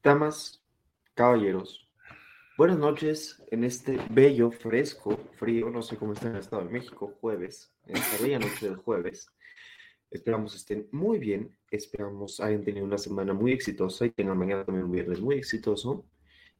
[0.00, 0.62] Damas,
[1.14, 1.88] caballeros,
[2.56, 6.70] buenas noches en este bello, fresco, frío, no sé cómo está en el Estado de
[6.70, 9.28] México, jueves, en esta bella noche del jueves.
[10.08, 14.86] Esperamos estén muy bien, esperamos hayan tenido una semana muy exitosa y tengan mañana también
[14.86, 16.06] un viernes muy exitoso.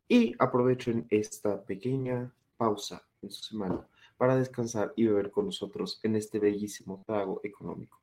[0.08, 3.86] Y aprovechen esta pequeña pausa en su semana
[4.16, 7.97] para descansar y beber con nosotros en este bellísimo trago económico.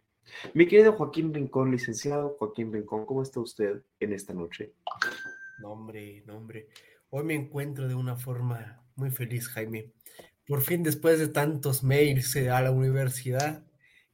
[0.54, 4.74] Mi querido Joaquín Rincón, licenciado Joaquín Rincón, ¿cómo está usted en esta noche?
[5.60, 6.68] No, hombre, no, hombre.
[7.10, 9.92] Hoy me encuentro de una forma muy feliz, Jaime.
[10.46, 13.64] Por fin, después de tantos mails a la universidad,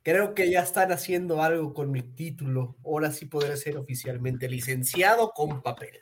[0.04, 2.78] creo que ya están haciendo algo con mi título.
[2.86, 6.00] Ahora sí podré ser oficialmente licenciado con papel.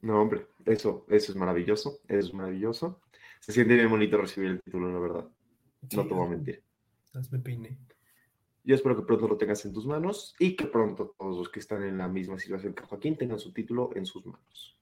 [0.00, 3.00] No, hombre, eso, eso es maravilloso, eso es maravilloso.
[3.40, 5.28] Se siente bien bonito recibir el título, la verdad.
[5.94, 6.62] no te voy a mentir.
[7.42, 7.78] Peiné.
[8.68, 11.58] Yo espero que pronto lo tengas en tus manos y que pronto todos los que
[11.58, 14.78] están en la misma situación que Joaquín tengan su título en sus manos.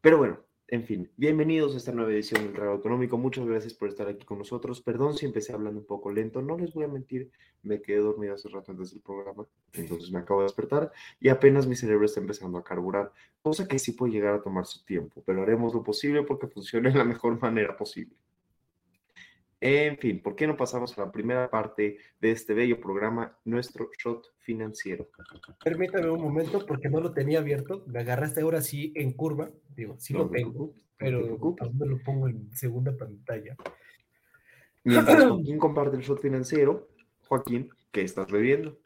[0.00, 3.18] Pero bueno, en fin, bienvenidos a esta nueva edición del Radio Económico.
[3.18, 4.80] Muchas gracias por estar aquí con nosotros.
[4.80, 7.30] Perdón si empecé hablando un poco lento, no les voy a mentir,
[7.62, 10.90] me quedé dormido hace rato antes del programa, entonces me acabo de despertar
[11.20, 14.64] y apenas mi cerebro está empezando a carburar, cosa que sí puede llegar a tomar
[14.64, 18.16] su tiempo, pero haremos lo posible porque funcione de la mejor manera posible.
[19.60, 23.90] En fin, ¿por qué no pasamos a la primera parte de este bello programa, nuestro
[23.98, 25.08] shot financiero?
[25.64, 27.82] Permítame un momento porque no lo tenía abierto.
[27.86, 29.50] Me agarraste ahora sí en curva.
[29.74, 31.38] Digo, sí lo tengo, pero
[31.72, 33.56] me lo pongo en segunda pantalla.
[34.84, 36.88] Mientras Joaquín comparte el shot financiero,
[37.26, 38.78] Joaquín, ¿qué estás bebiendo?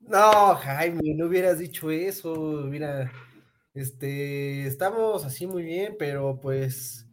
[0.00, 2.34] No, Jaime, no hubieras dicho eso.
[2.66, 3.12] Mira,
[3.72, 7.05] este, estamos así muy bien, pero pues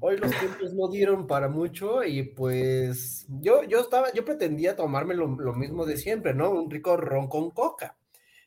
[0.00, 5.14] Hoy los tiempos no dieron para mucho y pues yo, yo estaba, yo pretendía tomarme
[5.14, 6.50] lo, mismo de siempre, ¿no?
[6.50, 7.96] Un rico ron con coca.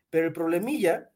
[0.09, 1.09] Pero el problemilla,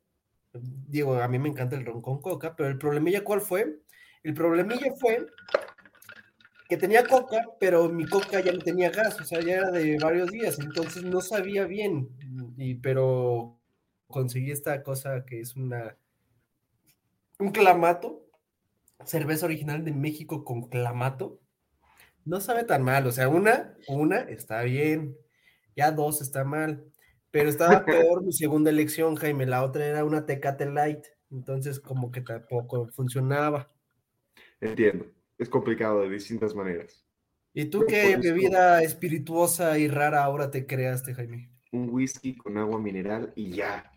[0.53, 3.81] digo, a mí me encanta el ron con coca, pero el problemilla, ¿cuál fue?
[4.23, 5.27] El problemilla fue
[6.71, 9.97] que tenía coca, pero mi coca ya no tenía gas, o sea, ya era de
[9.97, 12.07] varios días, entonces no sabía bien,
[12.55, 13.59] y, pero
[14.07, 15.97] conseguí esta cosa que es una,
[17.39, 18.25] un clamato,
[19.05, 21.39] cerveza original de México con clamato,
[22.25, 23.05] no sabe tan mal.
[23.07, 25.17] O sea, una, una está bien,
[25.75, 26.83] ya dos está mal,
[27.31, 29.45] pero estaba peor mi segunda elección, Jaime.
[29.45, 33.71] La otra era una Tecate Light, entonces como que tampoco funcionaba.
[34.59, 35.05] Entiendo,
[35.37, 37.05] es complicado de distintas maneras.
[37.53, 41.49] ¿Y tú qué bebida espirituosa y rara ahora te creaste, Jaime?
[41.71, 43.91] Un whisky con agua mineral y ya.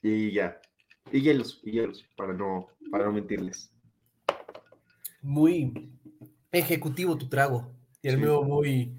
[0.00, 0.60] Y ya.
[1.12, 3.73] Y hielos, y hielos, para no, para no mentirles
[5.24, 5.90] muy
[6.52, 7.74] ejecutivo tu trago.
[8.02, 8.94] Y el mío muy,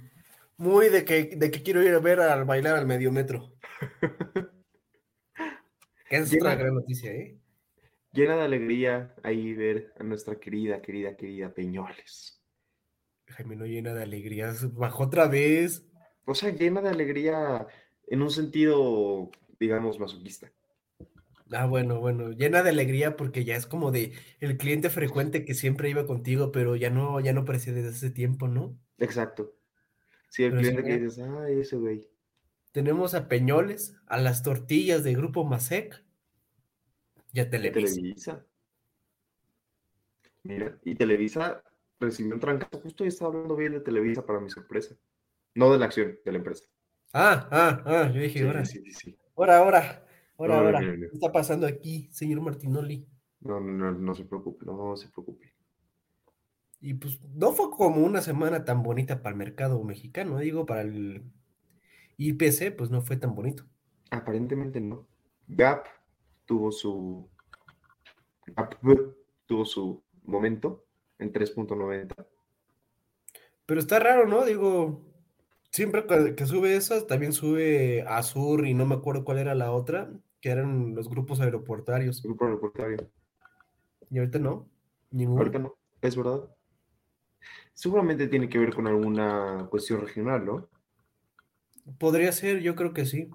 [0.58, 3.53] muy de que, de que quiero ir a ver al bailar al medio metro.
[6.09, 7.38] es otra gran noticia, ¿eh?
[8.12, 12.41] Llena de alegría ahí ver a nuestra querida, querida, querida Peñoles.
[13.28, 15.85] Jaime no llena de alegría, bajó otra vez.
[16.25, 17.68] O sea, llena de alegría
[18.08, 20.52] en un sentido, digamos, masoquista.
[21.52, 25.54] Ah, bueno, bueno, llena de alegría porque ya es como de el cliente frecuente que
[25.54, 28.78] siempre iba contigo, pero ya no, ya no aparece desde hace tiempo, ¿no?
[28.97, 29.56] Exacto.
[30.30, 32.09] Sí, el cliente que dices, ah, ese güey.
[32.72, 36.03] Tenemos a Peñoles, a las tortillas de Grupo Masec
[37.32, 37.96] y a Televisa.
[37.96, 38.46] Televisa.
[40.44, 41.64] Mira, y Televisa
[42.00, 42.82] recibió un trancazo.
[42.82, 44.96] Justo yo estaba hablando bien de Televisa para mi sorpresa.
[45.53, 46.66] No de la acción, de la empresa.
[47.14, 48.66] Ah, ah, ah, yo dije, ahora.
[48.66, 49.18] Sí, sí, sí.
[49.36, 50.04] Ahora, ahora.
[50.37, 53.08] Ahora, ahora, ¿qué está pasando aquí, señor Martinoli?
[53.40, 55.53] No, no, no, se preocupe, no se preocupe.
[56.82, 60.82] Y pues no fue como una semana tan bonita para el mercado mexicano, digo, para
[60.82, 61.23] el
[62.17, 63.66] IPC, pues no fue tan bonito.
[64.11, 65.08] Aparentemente no.
[65.47, 65.85] Gap
[66.46, 67.29] tuvo su.
[68.47, 68.76] Gap
[69.46, 70.85] tuvo su momento
[71.20, 72.14] en 3.90.
[73.66, 74.43] Pero está raro, ¿no?
[74.43, 75.02] Digo,
[75.72, 79.72] siempre que, que sube esas, también sube Azur y no me acuerdo cuál era la
[79.72, 80.11] otra,
[80.46, 82.22] que eran los grupos aeroportuarios.
[82.22, 83.09] Grupo aeroportuario.
[84.12, 84.70] Y ahorita no,
[85.09, 85.40] ninguno.
[85.40, 86.56] Ahorita no, es verdad.
[87.74, 90.70] Seguramente tiene que ver con alguna cuestión regional, ¿no?
[91.97, 93.28] Podría ser, yo creo que sí.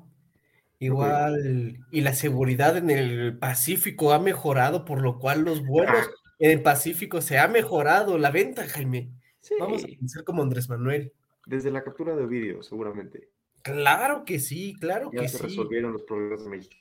[0.78, 6.08] Igual, y la seguridad en el Pacífico ha mejorado, por lo cual los vuelos
[6.38, 8.18] en el Pacífico se ha mejorado.
[8.18, 9.10] La venta, Jaime.
[9.40, 9.56] Sí.
[9.58, 11.12] Vamos a ser como Andrés Manuel.
[11.44, 13.30] Desde la captura de vídeo, seguramente.
[13.62, 15.42] Claro que sí, claro Ya que se sí.
[15.42, 16.76] resolvieron los problemas de México.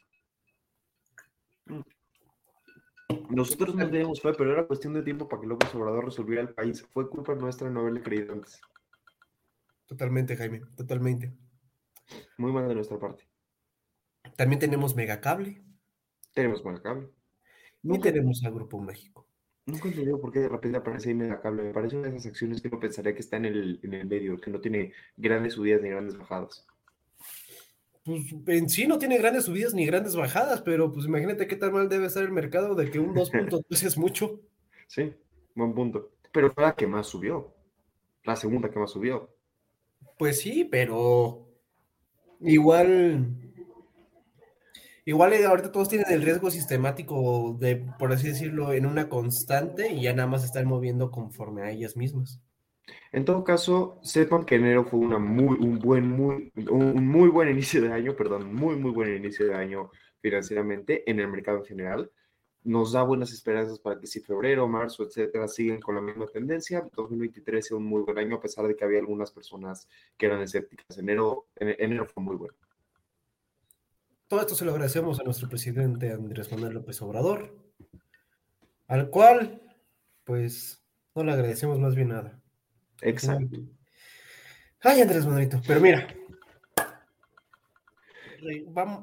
[3.30, 6.54] Nosotros no teníamos fe, pero era cuestión de tiempo para que López Obrador resolviera el
[6.54, 6.86] país.
[6.92, 8.60] Fue culpa nuestra no haberle creído antes.
[9.86, 11.34] Totalmente, Jaime, totalmente.
[12.38, 13.28] Muy mal de nuestra parte.
[14.36, 15.64] También tenemos Megacable
[16.34, 17.10] Tenemos buen cable.
[17.84, 19.28] y tenemos a Grupo México.
[19.66, 21.64] nunca he entendido por qué de repente aparece ahí Megacable.
[21.64, 24.08] Me parece una de esas acciones que uno pensaría que está en el, en el
[24.08, 26.68] medio, que no tiene grandes subidas ni grandes bajadas.
[28.04, 31.74] Pues en sí no tiene grandes subidas ni grandes bajadas, pero pues imagínate qué tan
[31.74, 34.42] mal debe estar el mercado de que un 2.3 es mucho.
[34.88, 35.14] Sí,
[35.56, 36.12] buen punto.
[36.32, 37.54] Pero fue la que más subió.
[38.24, 39.30] La segunda que más subió.
[40.18, 41.48] Pues sí, pero
[42.42, 43.36] igual,
[45.06, 49.92] igual eh, ahorita todos tienen el riesgo sistemático de, por así decirlo, en una constante
[49.92, 52.42] y ya nada más están moviendo conforme a ellas mismas.
[53.12, 57.50] En todo caso, sepan que enero fue una muy, un buen, muy, un muy buen
[57.50, 59.92] inicio de año, perdón, muy, muy buen inicio de año
[60.22, 62.12] financieramente en el mercado en general.
[62.64, 66.88] Nos da buenas esperanzas para que si febrero, marzo, etcétera, siguen con la misma tendencia,
[66.96, 69.88] 2023 sea un muy buen año, a pesar de que había algunas personas
[70.18, 70.98] que eran escépticas.
[70.98, 72.56] Enero, en- enero fue muy bueno.
[74.28, 77.56] Todo esto se lo agradecemos a nuestro presidente Andrés Manuel López Obrador,
[78.88, 79.62] al cual,
[80.24, 80.84] pues,
[81.16, 82.39] no le agradecemos más bien nada.
[83.02, 83.58] Exacto.
[84.82, 86.08] Ay, Andrés Manuelito, pero mira.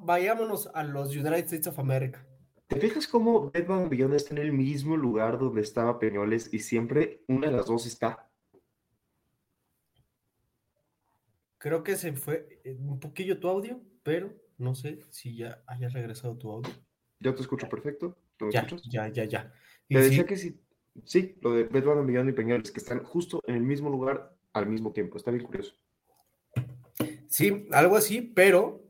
[0.03, 2.25] Vayámonos a los United States of America.
[2.69, 6.59] ¿Te fijas cómo Bed Bath Beyond está en el mismo lugar donde estaba Peñoles y
[6.59, 8.29] siempre una de las dos está?
[11.59, 15.89] Creo que se fue eh, un poquillo tu audio, pero no sé si ya haya
[15.89, 16.73] regresado tu audio.
[17.21, 18.17] Yo te escucho perfecto.
[18.37, 18.89] ¿Tú me Ya, escuchas?
[18.91, 19.53] ya, ya, ya.
[19.89, 20.61] Te sí, decía que sí,
[21.05, 24.67] sí, lo de Bath Beyond y Peñoles, que están justo en el mismo lugar al
[24.67, 25.17] mismo tiempo.
[25.17, 25.75] Está bien curioso.
[27.29, 28.83] sí, algo así, pero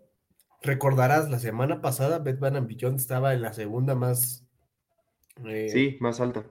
[0.62, 4.47] recordarás, la semana pasada Bath and Beyond estaba en la segunda más...
[5.44, 6.44] eh, Sí, más alta.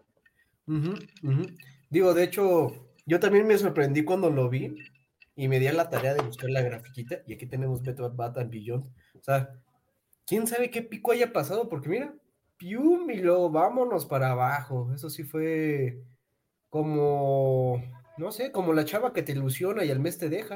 [1.90, 4.76] Digo, de hecho, yo también me sorprendí cuando lo vi
[5.36, 8.52] y me di a la tarea de buscar la grafiquita y aquí tenemos Bat and
[8.52, 8.86] Beyond.
[8.86, 9.62] O sea,
[10.26, 12.16] quién sabe qué pico haya pasado, porque mira,
[12.58, 14.92] pium y luego vámonos para abajo.
[14.94, 16.02] Eso sí fue
[16.70, 17.82] como,
[18.18, 20.56] no sé, como la chava que te ilusiona y al mes te deja.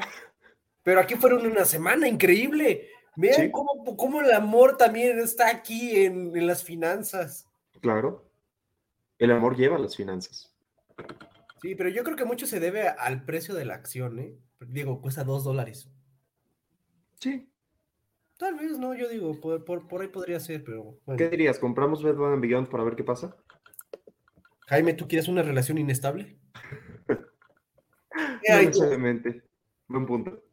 [0.84, 2.88] Pero aquí fueron una semana increíble.
[3.16, 3.52] Vean Sí.
[3.52, 7.48] cómo, cómo el amor también está aquí en, en las finanzas.
[7.82, 8.26] Claro.
[9.18, 10.54] El amor lleva las finanzas.
[11.62, 14.38] Sí, pero yo creo que mucho se debe al precio de la acción, ¿eh?
[14.62, 15.90] Digo, cuesta dos dólares.
[17.20, 17.49] Sí.
[18.40, 21.18] Tal vez, no, yo digo, por, por, por ahí podría ser, pero bueno.
[21.18, 21.60] ¿Qué dirías?
[21.60, 23.36] ¿Compramos Bed Bath Beyond para ver qué pasa?
[24.68, 26.40] Jaime, ¿tú quieres una relación inestable?
[28.50, 29.44] No necesariamente.
[29.88, 30.44] Buen punto.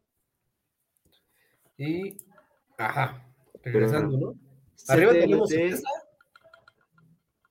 [1.78, 2.16] Y,
[2.76, 3.24] ajá,
[3.62, 4.32] regresando, ¿no?
[4.74, 5.90] CTLT, Arriba tenemos Tesla.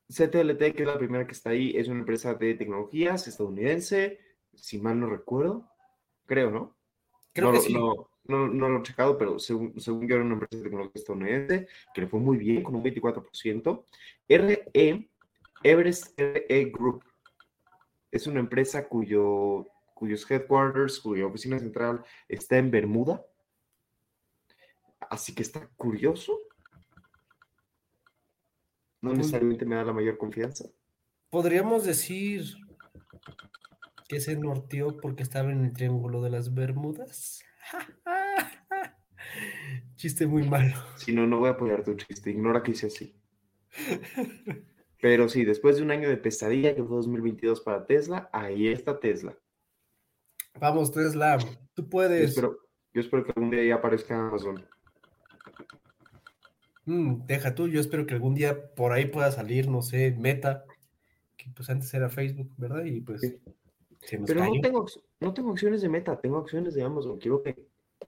[0.08, 4.20] CTLT, que es la primera que está ahí, es una empresa de tecnologías estadounidense,
[4.54, 5.68] si mal no recuerdo.
[6.26, 6.76] Creo, ¿no?
[7.32, 7.74] Creo no, que sí.
[7.74, 10.92] no, no, no lo he checado, pero según, según yo era una empresa de tecnología
[10.94, 13.84] estadounidense que le fue muy bien con un 24%.
[14.28, 15.08] RE,
[15.62, 17.04] Everest RE Group,
[18.10, 23.24] es una empresa cuyo, cuyos headquarters, cuya oficina central está en Bermuda.
[25.10, 26.38] Así que está curioso.
[29.02, 30.64] No Pues- necesariamente me da la mayor confianza.
[31.30, 32.44] Podríamos decir
[34.08, 37.42] que se norteó porque estaba en el Triángulo de las Bermudas.
[40.06, 40.72] Chiste muy malo.
[40.94, 42.30] Si no, no voy a apoyar tu chiste.
[42.30, 43.12] Ignora que hice así.
[45.00, 49.00] Pero sí, después de un año de pesadilla que fue 2022 para Tesla, ahí está
[49.00, 49.36] Tesla.
[50.60, 51.38] Vamos, Tesla,
[51.74, 52.28] tú Yo puedes.
[52.30, 52.56] espero,
[52.94, 54.64] yo espero que algún día ya aparezca Amazon.
[56.84, 60.66] Mm, deja tú, yo espero que algún día por ahí pueda salir, no sé, Meta,
[61.36, 62.84] que pues antes era Facebook, ¿verdad?
[62.84, 63.40] Y pues Sí.
[64.02, 64.86] se nos Pero no tengo,
[65.18, 67.18] no tengo acciones de Meta, tengo acciones de Amazon.
[67.18, 67.56] Quiero que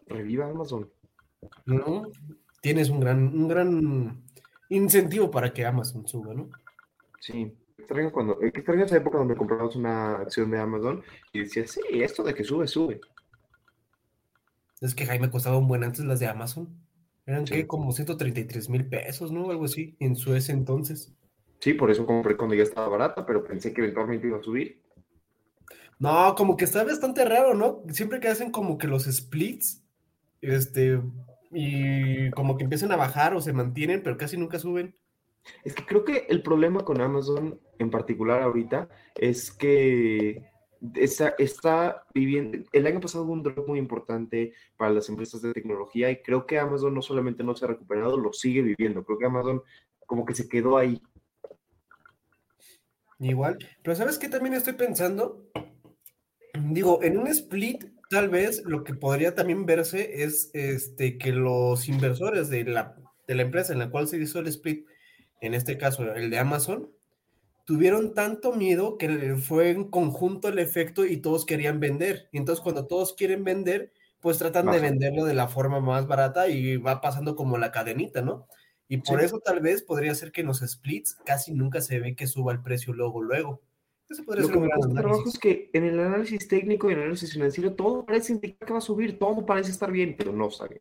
[0.07, 0.89] reviva Amazon.
[1.67, 2.11] ¿No?
[2.61, 4.25] Tienes un gran, un gran
[4.69, 6.51] incentivo para que Amazon suba, ¿no?
[7.21, 11.03] Sí, extraño cuando, extraño esa época donde comprabas una acción de Amazon
[11.33, 13.01] y decías, sí, esto de que sube, sube.
[14.81, 16.69] Es que Jaime costaba un buen antes las de Amazon.
[17.27, 17.55] Eran Sí.
[17.55, 19.51] que como 133 mil pesos, ¿no?
[19.51, 21.13] Algo así, en su ese entonces.
[21.61, 24.81] Sí, por eso compré cuando ya estaba barata, pero pensé que eventualmente iba a subir.
[25.99, 27.83] No, como que está bastante raro, ¿no?
[27.89, 29.85] Siempre que hacen como que los splits,
[30.41, 31.01] este,
[31.51, 34.95] y como que empiezan a bajar o se mantienen, pero casi nunca suben.
[35.65, 40.43] Es que creo que el problema con Amazon en particular ahorita es que
[40.95, 45.53] está, está viviendo, el año pasado hubo un drop muy importante para las empresas de
[45.53, 49.05] tecnología y creo que Amazon no solamente no se ha recuperado, lo sigue viviendo.
[49.05, 49.63] Creo que Amazon
[50.07, 51.01] como que se quedó ahí.
[53.21, 55.45] Igual, pero ¿sabes qué también estoy pensando?
[56.55, 61.89] Digo, en un split, tal vez lo que podría también verse es este, que los
[61.89, 62.97] inversores de la,
[63.27, 64.87] de la empresa en la cual se hizo el split,
[65.41, 66.91] en este caso el de Amazon,
[67.65, 72.29] tuvieron tanto miedo que fue en conjunto el efecto y todos querían vender.
[72.33, 76.49] Y entonces cuando todos quieren vender, pues tratan de venderlo de la forma más barata
[76.49, 78.49] y va pasando como la cadenita, ¿no?
[78.89, 79.25] Y por Sí.
[79.25, 82.53] eso tal vez podría ser que en los splits casi nunca se ve que suba
[82.53, 83.63] el precio luego, luego.
[84.25, 86.89] Podría Lo ser que un me gran cuesta trabajo es que en el análisis técnico
[86.89, 89.91] y en el análisis financiero todo parece indicar que va a subir, todo parece estar
[89.93, 90.81] bien, pero no está bien.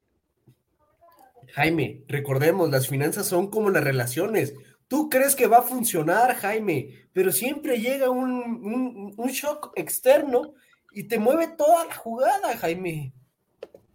[1.53, 4.53] Jaime, recordemos, las finanzas son como las relaciones.
[4.87, 10.53] Tú crees que va a funcionar, Jaime, pero siempre llega un, un- un shock externo
[10.93, 13.13] y te mueve toda la jugada, Jaime.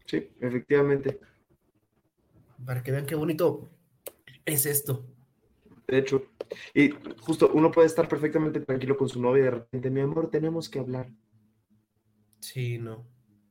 [0.06, 1.18] Sí, efectivamente.
[2.64, 3.70] Para que vean qué bonito
[4.44, 5.06] es esto.
[5.88, 6.26] De hecho,
[6.74, 6.90] y
[7.20, 10.68] justo uno puede estar perfectamente tranquilo con su novia y de repente, mi amor, tenemos
[10.68, 11.08] que hablar.
[12.40, 13.06] Sí, no.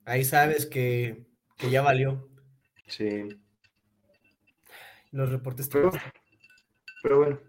[0.05, 1.25] Ahí sabes que,
[1.57, 2.29] que ya valió.
[2.87, 3.23] Sí,
[5.11, 5.91] Los reportes pero,
[7.03, 7.39] pero bueno.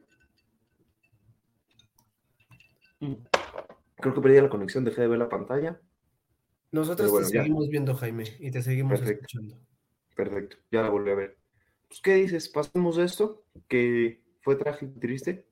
[3.97, 5.81] Creo que perdí la conexión, dejé de ver la pantalla.
[6.71, 7.43] Nosotros bueno, te ya.
[7.43, 9.27] seguimos viendo, Jaime, y te seguimos Perfecto.
[9.27, 9.61] escuchando.
[10.15, 11.39] Perfecto, ya la volví a ver.
[11.89, 12.49] Pues, ¿qué dices?
[12.49, 13.45] ¿Pasamos de esto?
[13.69, 15.47] Que fue trágico y triste.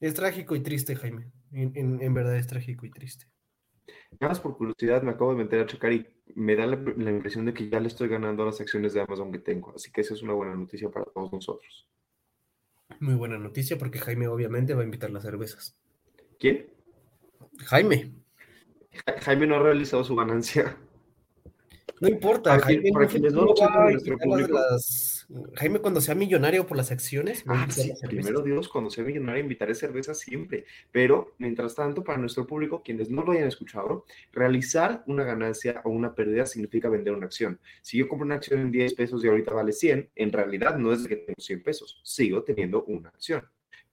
[0.00, 1.30] Es trágico y triste, Jaime.
[1.52, 3.26] En, en- en verdad es trágico y triste.
[4.20, 7.10] Nada más por curiosidad, me acabo de meter a checar y me da la, la
[7.10, 9.72] impresión de que ya le estoy ganando a las acciones de Amazon que tengo.
[9.74, 11.88] Así que esa es una buena noticia para todos nosotros.
[13.00, 15.76] Muy buena noticia porque Jaime obviamente va a invitar las cervezas.
[16.38, 16.66] ¿Quién?
[17.66, 18.12] Jaime,
[19.06, 20.76] Ja- Jaime no ha realizado su ganancia.
[22.00, 24.52] No importa, Jaime, para quienes no lo sepan de nuestro público.
[24.58, 25.14] las-
[25.56, 29.74] Jaime cuando sea millonario por las acciones, Ah, sí, primero Dios, cuando sea millonario invitaré
[29.74, 30.64] cerveza siempre.
[30.90, 35.90] Pero, mientras tanto, para nuestro público, quienes no lo hayan escuchado, realizar una ganancia o
[35.90, 37.60] una pérdida significa vender una acción.
[37.82, 40.92] Si yo compro una acción en 10 pesos y ahorita vale 100, en realidad no
[40.92, 43.42] es que tengo 100 pesos, sigo teniendo una acción.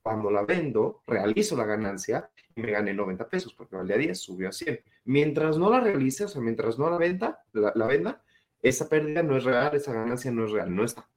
[0.06, 4.50] Cuando la vendo, realizo la ganancia y me gané 90 pesos porque valía 10, subió
[4.50, 4.80] a 100.
[5.06, 8.24] Mientras no la realice, o sea, mientras no la venda, la, la venda,
[8.62, 11.10] esa pérdida no es real, esa ganancia no es real, no está.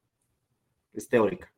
[0.94, 1.52] Es teórica.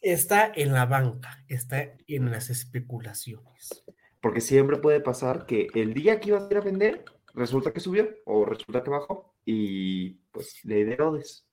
[0.00, 3.84] Está en la banca, está en las especulaciones.
[4.22, 7.80] Porque siempre puede pasar que el día que ibas a ir a vender, resulta que
[7.80, 11.46] subió o resulta que bajó y pues le derodes.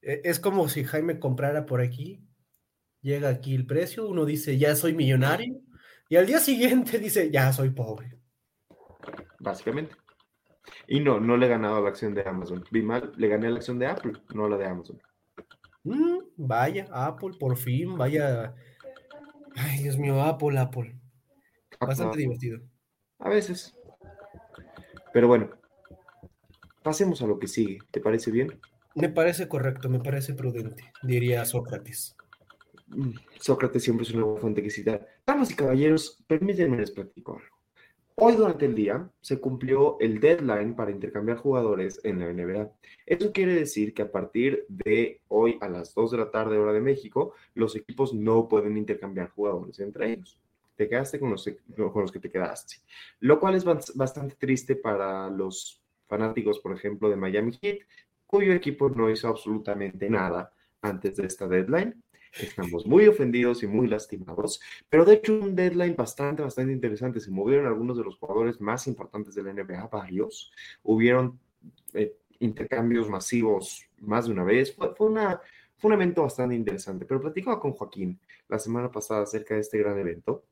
[0.00, 2.26] E- Es como si Jaime comprara por aquí,
[3.02, 5.60] llega aquí el precio, uno dice, ya soy millonario,
[6.08, 8.18] y al día siguiente dice, ya soy pobre.
[9.38, 9.94] básicamente.
[10.86, 12.64] Y no, no le he ganado a la acción de Amazon.
[12.70, 15.00] Vi mal, le gané a la acción de Apple, no la de Amazon.
[15.84, 18.54] Mm, vaya, Apple, por fin, vaya.
[19.56, 20.96] Ay, Dios mío, Apple, Apple.
[21.80, 22.60] Bastante divertido.
[23.18, 23.74] A veces.
[25.12, 25.50] Pero bueno,
[26.82, 27.78] pasemos a lo que sigue.
[27.90, 28.60] ¿Te parece bien?
[28.94, 32.14] Me parece correcto, me parece prudente, diría Sócrates.
[33.38, 35.06] Sócrates siempre es una fuente que citar.
[35.26, 37.56] Damas y caballeros, permítanme les platico algo.
[38.14, 42.70] Hoy durante el día se cumplió el deadline para intercambiar jugadores en la NBA.
[43.06, 46.72] Eso quiere decir que a partir de hoy a las 2 de la tarde hora
[46.72, 50.38] de México, los equipos no pueden intercambiar jugadores entre ellos.
[50.76, 52.76] Te quedaste con los, con los que te quedaste.
[53.20, 57.78] Lo cual es bas- bastante triste para los fanáticos, por ejemplo, de Miami Heat,
[58.26, 62.02] cuyo equipo no hizo absolutamente nada antes de esta deadline.
[62.38, 67.20] Estamos muy ofendidos y muy lastimados, pero de hecho un deadline bastante, bastante interesante.
[67.20, 70.50] Se movieron algunos de los jugadores más importantes de la NBA, varios.
[70.82, 71.38] Hubieron
[71.92, 74.74] eh, intercambios masivos más de una vez.
[74.74, 75.40] Fue, fue, una,
[75.76, 79.78] fue un evento bastante interesante, pero platicaba con Joaquín la semana pasada acerca de este
[79.78, 80.44] gran evento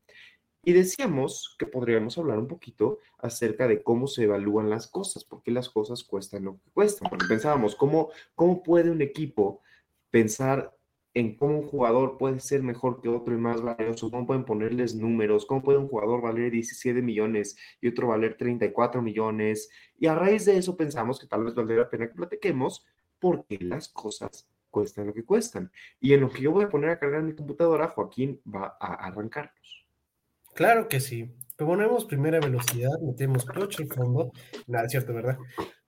[0.62, 5.42] y decíamos que podríamos hablar un poquito acerca de cómo se evalúan las cosas, por
[5.42, 9.62] qué las cosas cuestan lo que cuestan, porque pensábamos, ¿cómo, cómo puede un equipo
[10.10, 10.76] pensar
[11.14, 14.94] en cómo un jugador puede ser mejor que otro y más valioso, cómo pueden ponerles
[14.94, 19.70] números, cómo puede un jugador valer 17 millones y otro valer 34 millones.
[19.98, 22.84] Y a raíz de eso pensamos que tal vez valdría la pena que platiquemos
[23.18, 25.70] porque las cosas cuestan lo que cuestan.
[26.00, 28.94] Y en lo que yo voy a poner a cargar mi computadora, Joaquín va a
[29.06, 29.86] arrancarlos.
[30.54, 31.34] Claro que sí.
[31.56, 34.32] Ponemos primera velocidad, metemos clutch al fondo.
[34.66, 35.38] Nada, es cierto, ¿verdad?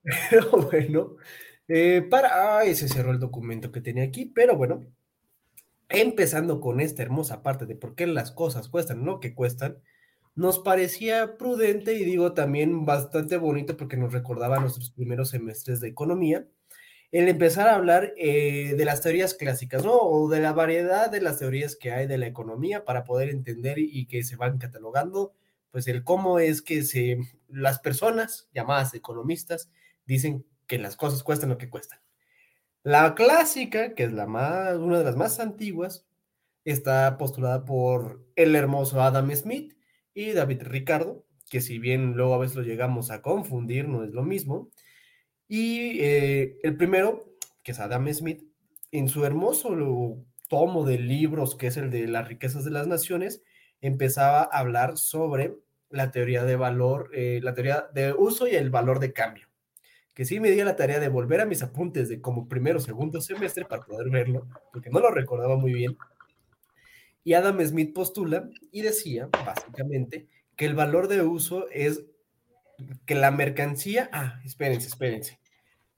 [0.31, 1.17] Pero bueno,
[1.69, 2.59] eh, para.
[2.59, 4.85] Ay, se cerró el documento que tenía aquí, pero bueno,
[5.92, 9.78] empezando con esta hermosa parte de por qué las cosas cuestan lo que cuestan,
[10.34, 15.88] nos parecía prudente y digo también bastante bonito porque nos recordaba nuestros primeros semestres de
[15.88, 16.46] economía,
[17.11, 19.94] el empezar a hablar eh, de las teorías clásicas, ¿no?
[19.94, 23.78] O de la variedad de las teorías que hay de la economía para poder entender
[23.78, 25.34] y que se van catalogando,
[25.70, 27.18] pues el cómo es que se,
[27.49, 29.70] las personas llamadas economistas
[30.06, 32.00] dicen que las cosas cuestan lo que cuestan.
[32.84, 36.04] La clásica, que es la más, una de las más antiguas,
[36.64, 39.74] está postulada por el hermoso Adam Smith
[40.14, 44.10] y David Ricardo, que si bien luego a veces lo llegamos a confundir, no es
[44.10, 44.68] lo mismo.
[45.46, 48.42] Y eh, el primero, que es Adam Smith,
[48.90, 49.76] en su hermoso
[50.48, 53.44] tomo de libros, que es el de las riquezas de las naciones,
[53.80, 55.56] empezaba a hablar sobre
[55.88, 59.51] la teoría de valor, eh, la teoría de uso y el valor de cambio
[60.14, 63.21] que sí me di la tarea de volver a mis apuntes de como primero segundo
[63.21, 65.97] semestre para poder verlo, porque no lo recordaba muy bien.
[67.25, 72.04] Y Adam Smith postula y decía, básicamente, que el valor de uso es
[73.07, 75.38] que la mercancía, ah, espérense, espérense.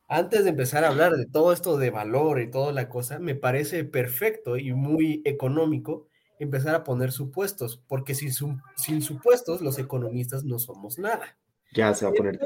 [0.06, 3.35] Antes de empezar a hablar de todo esto de valor y toda la cosa, me
[3.35, 6.06] parece perfecto y muy económico
[6.38, 11.38] empezar a poner supuestos, porque sin supuestos los economistas no somos nada.
[11.75, 12.40] Ya se va a poner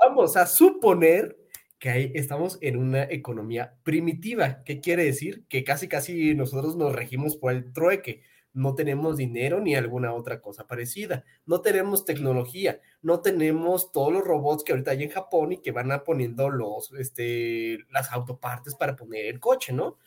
[0.00, 1.36] Vamos a suponer
[1.78, 4.62] que ahí estamos en una economía primitiva.
[4.64, 5.44] ¿Qué quiere decir?
[5.48, 8.22] Que casi, casi nosotros nos regimos por el trueque.
[8.52, 11.24] No tenemos dinero ni alguna otra cosa parecida.
[11.44, 12.80] No tenemos tecnología.
[13.02, 16.50] No tenemos todos los robots que ahorita hay en Japón y que van a poniendo
[16.50, 19.98] los, este, las autopartes para poner el coche, ¿no?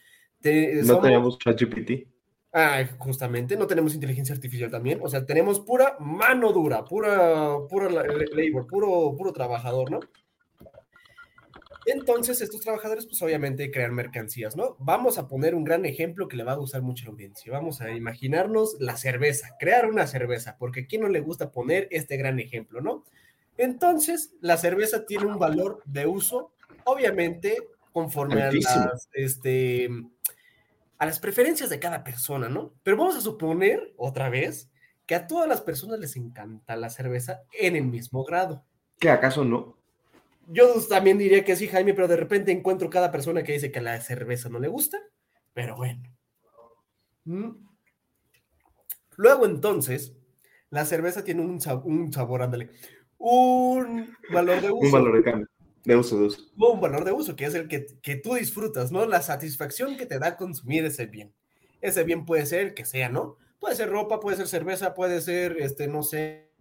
[0.84, 2.08] no tenemos ChatGPT.
[2.54, 7.90] Ah, justamente, no tenemos inteligencia artificial también, o sea, tenemos pura mano dura, pura, pura
[7.90, 10.00] labor, puro, puro trabajador, ¿no?
[11.88, 14.76] Entonces, estos trabajadores, pues obviamente crean mercancías, ¿no?
[14.80, 17.52] Vamos a poner un gran ejemplo que le va a gustar mucho a la audiencia.
[17.52, 21.88] Vamos a imaginarnos la cerveza, crear una cerveza, porque a quién no le gusta poner
[21.92, 23.06] este gran ejemplo, ¿no?
[23.58, 26.52] Entonces, la cerveza tiene un valor de uso,
[26.84, 27.58] obviamente,
[27.94, 29.90] conforme a las, este,
[30.98, 32.74] a las preferencias de cada persona, ¿no?
[32.84, 34.72] Pero vamos a suponer, otra vez,
[35.06, 38.66] que a todas las personas les encanta la cerveza en el mismo grado.
[39.00, 39.78] ¿Que acaso no?
[40.48, 43.82] Yo también diría que sí, Jaime, pero de repente encuentro cada persona que dice que
[43.82, 44.98] la cerveza no le gusta,
[45.54, 46.04] pero bueno.
[47.26, 47.52] Mm.
[49.18, 50.16] Luego entonces,
[50.70, 52.72] la cerveza tiene un, un sabor, ándale,
[53.18, 54.86] un valor de uso.
[54.86, 55.48] un valor de cambio.
[55.88, 56.42] De uso, de uso.
[56.58, 59.06] Un valor de uso, que es el que, que, tú disfrutas, ¿no?
[59.06, 61.34] La satisfacción que te da consumir ese bien.
[61.80, 63.38] Ese bien puede ser que sea, ¿no?
[63.58, 66.52] Puede ser ropa, puede ser cerveza, puede ser, este, no sé,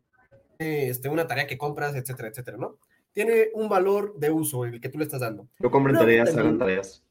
[0.61, 2.79] este, una tarea que compras, etcétera, etcétera, ¿no?
[3.13, 5.49] Tiene un valor de uso el que tú le estás dando.
[5.59, 7.03] Lo compren tareas, hagan tareas.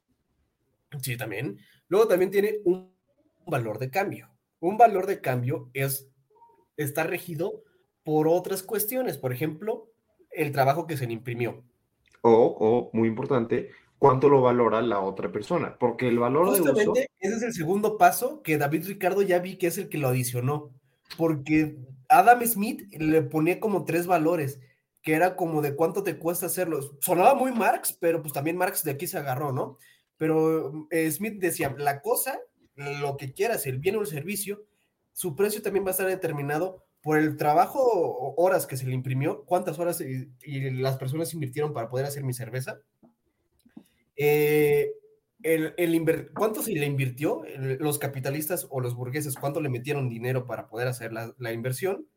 [1.02, 1.58] Sí, también.
[1.90, 2.96] Luego también tiene un
[3.46, 4.30] valor de cambio.
[4.62, 6.10] Un valor de cambio es,
[6.78, 7.66] está regido
[8.06, 9.18] por otras cuestiones.
[9.18, 9.92] Por ejemplo,
[10.32, 11.66] el trabajo que se le imprimió
[12.34, 16.94] o, muy importante, cuánto lo valora la otra persona, porque el valor de uso...
[16.94, 20.08] ese es el segundo paso que David Ricardo ya vi que es el que lo
[20.08, 20.72] adicionó,
[21.18, 21.78] porque
[22.10, 24.60] Adam Smith le ponía como tres valores,
[25.02, 26.80] que era como de cuánto te cuesta hacerlo.
[27.00, 29.78] Sonaba muy Marx, pero pues también Marx de aquí se agarró, ¿no?
[30.18, 32.40] Pero eh, Smith decía, la cosa,
[32.76, 34.66] lo que quieras, el bien o el servicio,
[35.14, 39.46] su precio también va a estar determinado por el trabajo, horas que se le imprimió,
[39.46, 42.80] cuántas horas y, las personas invirtieron para poder hacer mi cerveza,
[44.16, 44.90] eh,
[45.44, 45.76] el,
[46.34, 47.44] cuánto se le invirtió,
[47.78, 52.08] los capitalistas o los burgueses, cuánto le metieron dinero para poder hacer la, inversión,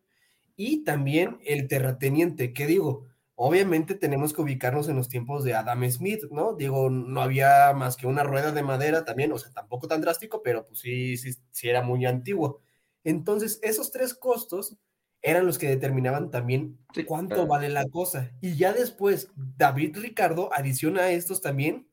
[0.56, 5.86] y también el terrateniente, que digo, obviamente tenemos que ubicarnos en los tiempos de Adam
[5.90, 6.54] Smith, ¿no?
[6.54, 10.40] Digo, no había más que una rueda de madera también, o sea, tampoco tan drástico,
[10.42, 12.62] pero pues sí, sí, sí era muy antiguo.
[13.08, 14.76] Entonces, esos tres costos
[15.22, 18.30] eran los que determinaban también cuánto vale la cosa.
[18.42, 21.88] Y ya después, David Ricardo adiciona a estos también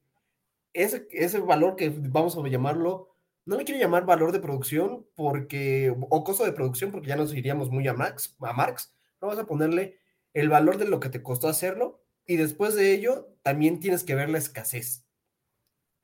[0.73, 5.95] ese, ese valor que vamos a llamarlo, no le quiero llamar valor de producción porque,
[6.09, 8.93] o costo de producción, porque ya nos iríamos muy a Marx, a Marx.
[9.21, 9.97] Vamos a ponerle
[10.33, 14.15] el valor de lo que te costó hacerlo y después de ello también tienes que
[14.15, 15.05] ver la escasez.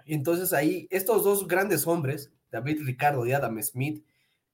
[0.06, 4.06] Entonces ahí, estos dos grandes hombres, David Ricardo y Adam Smith,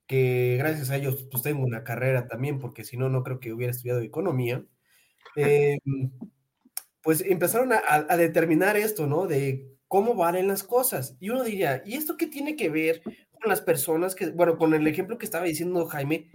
[0.08, 3.52] que gracias a ellos pues tengo una carrera también, porque si no, no creo que
[3.52, 4.64] hubiera estudiado economía,
[5.36, 5.78] eh,
[7.02, 9.26] pues empezaron a, a, determinar esto, ¿no?
[9.26, 11.16] De cómo valen las cosas.
[11.20, 14.74] Y uno diría, ¿y esto qué tiene que ver con las personas que, bueno, con
[14.74, 16.30] el ejemplo que estaba diciendo Jaime,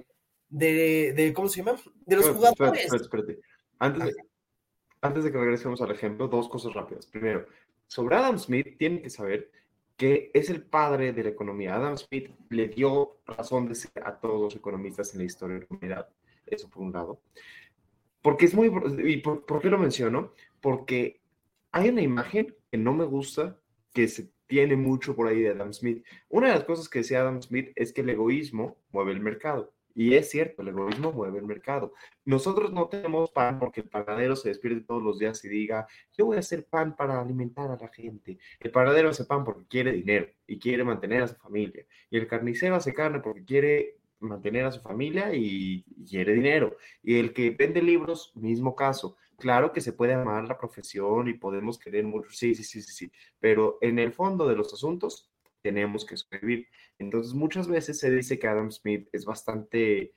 [0.49, 1.79] de, de ¿cómo se llama?
[2.05, 2.85] De los jugadores.
[2.85, 3.39] Espérate, espérate,
[3.79, 4.13] Antes, de,
[5.01, 7.07] antes de que regresemos al ejemplo, dos cosas rápidas.
[7.07, 7.47] Primero,
[7.87, 9.51] sobre Adam Smith, tienen que saber
[9.97, 11.75] que es el padre de la economía.
[11.75, 15.61] Adam Smith le dio razón de ser a todos los economistas en la historia de
[15.61, 16.09] la humanidad.
[16.45, 17.21] Eso por un lado.
[18.21, 18.71] Porque es muy...
[19.05, 20.33] ¿Y por, por qué lo menciono?
[20.61, 21.21] Porque
[21.71, 23.57] hay una imagen que no me gusta,
[23.93, 26.05] que se tiene mucho por ahí de Adam Smith.
[26.29, 29.72] Una de las cosas que decía Adam Smith es que el egoísmo mueve el mercado.
[29.95, 31.93] Y es cierto, el egoísmo mueve el mercado.
[32.25, 36.25] Nosotros no tenemos pan porque el panadero se despierte todos los días y diga, yo
[36.25, 38.39] voy a hacer pan para alimentar a la gente.
[38.59, 41.85] El panadero hace pan porque quiere dinero y quiere mantener a su familia.
[42.09, 46.77] Y el carnicero hace carne porque quiere mantener a su familia y, quiere dinero.
[47.03, 49.17] Y el que vende libros, mismo caso.
[49.37, 52.93] Claro que se puede amar la profesión y podemos querer mucho, sí, sí, sí, sí,
[52.93, 55.32] sí, pero en el fondo de los asuntos
[55.63, 56.67] tenemos que sobrevivir.
[56.99, 60.13] Entonces, muchas veces se dice que Adam Smith es bastante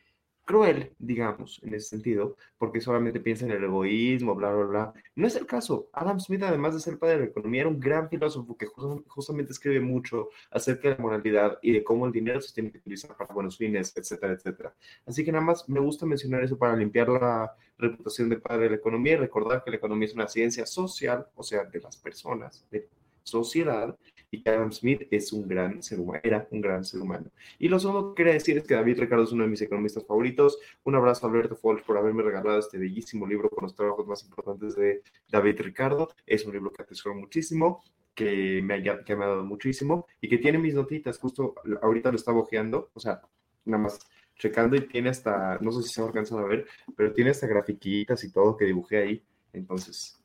[0.46, 4.94] cruel, digamos, en ese sentido, porque solamente piensa en el egoísmo, bla, bla, bla.
[5.16, 5.90] No es el caso.
[5.92, 8.66] Adam Smith, además de ser padre de la economía, era un gran filósofo que
[9.08, 12.78] justamente escribe mucho acerca de la moralidad y de cómo el dinero se tiene que
[12.78, 14.74] utilizar para buenos fines, etcétera, etcétera.
[15.04, 18.70] Así que nada más me gusta mencionar eso para limpiar la reputación de padre de
[18.70, 21.96] la economía y recordar que la economía es una ciencia social, o sea, de las
[21.96, 22.88] personas, de
[23.24, 23.96] sociedad,
[24.30, 27.30] y que Adam Smith es un gran ser humano, era un gran ser humano.
[27.58, 30.04] Y lo segundo que quería decir es que David Ricardo es uno de mis economistas
[30.04, 30.58] favoritos.
[30.84, 34.24] Un abrazo a Alberto Folch por haberme regalado este bellísimo libro con los trabajos más
[34.24, 36.10] importantes de David Ricardo.
[36.26, 37.82] Es un libro que atesoro muchísimo
[38.16, 42.10] que me, ha, que me ha dado muchísimo y que tiene mis notitas, justo ahorita
[42.10, 43.20] lo estaba ojeando, o sea,
[43.66, 43.98] nada más
[44.36, 48.24] checando y tiene hasta, no sé si se alcanzado a ver, pero tiene hasta grafiquitas
[48.24, 50.18] y todo que dibujé ahí, entonces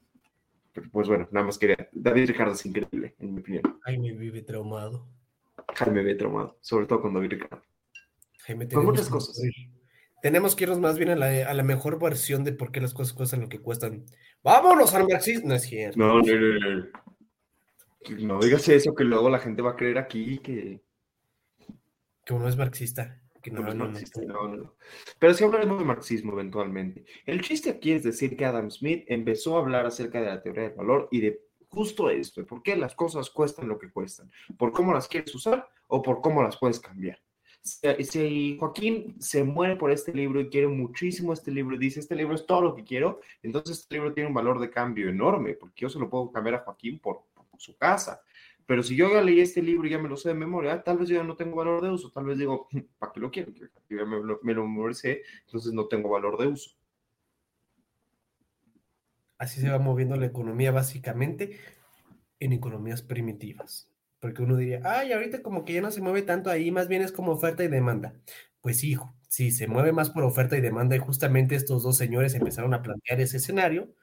[0.92, 1.90] pues bueno, nada más quería.
[1.92, 3.80] David Ricardo es increíble, en mi opinión.
[3.82, 5.08] Jaime vive traumado.
[5.76, 7.64] Jaime vive traumado, sobre todo con David Ricardo.
[8.46, 9.42] Jaime, con muchas cosas.
[10.22, 12.94] Tenemos que irnos más bien a la, a la, mejor versión de por qué las
[12.94, 14.06] cosas cuestan lo que cuestan.
[14.44, 15.50] ¡Vámonos al marxismo!
[15.50, 15.98] No es cierto.
[15.98, 16.88] No, no, no, no.
[18.20, 20.82] No digas eso, que luego la gente va a creer aquí que.
[22.26, 23.21] Que uno es marxista.
[23.50, 24.76] No, no, no,
[25.18, 27.06] Pero sí hablaremos de marxismo eventualmente.
[27.26, 30.64] El chiste aquí es decir que Adam Smith empezó a hablar acerca de la teoría
[30.64, 34.72] del valor y de justo esto, por qué las cosas cuestan lo que cuestan, por
[34.72, 37.20] cómo las quieres usar o por cómo las puedes cambiar.
[37.64, 42.16] Si, Joaquín se muere por este libro y quiere muchísimo este libro y dice, este
[42.16, 45.54] libro es todo lo que quiero, entonces este libro tiene un valor de cambio enorme,
[45.54, 48.22] porque yo se lo puedo cambiar a Joaquín por, por su casa,
[48.72, 50.98] pero si yo ya leí este libro y ya me lo sé de memoria, tal
[50.98, 53.52] vez yo ya no tengo valor de uso, tal vez digo, ¿para qué lo quiero?
[53.52, 56.72] Yo ya me, lo, me lo memoricé, entonces no tengo valor de uso.
[59.38, 61.60] Así se va moviendo la economía básicamente
[62.40, 63.90] en economías primitivas.
[64.22, 67.02] Porque uno diría, ay, ahorita como que ya no se mueve tanto ahí, más bien
[67.02, 68.14] es como oferta y demanda.
[68.62, 72.36] Pues hijo, sí, se mueve más por oferta y demanda y justamente estos dos señores
[72.36, 73.94] empezaron a plantear ese escenario,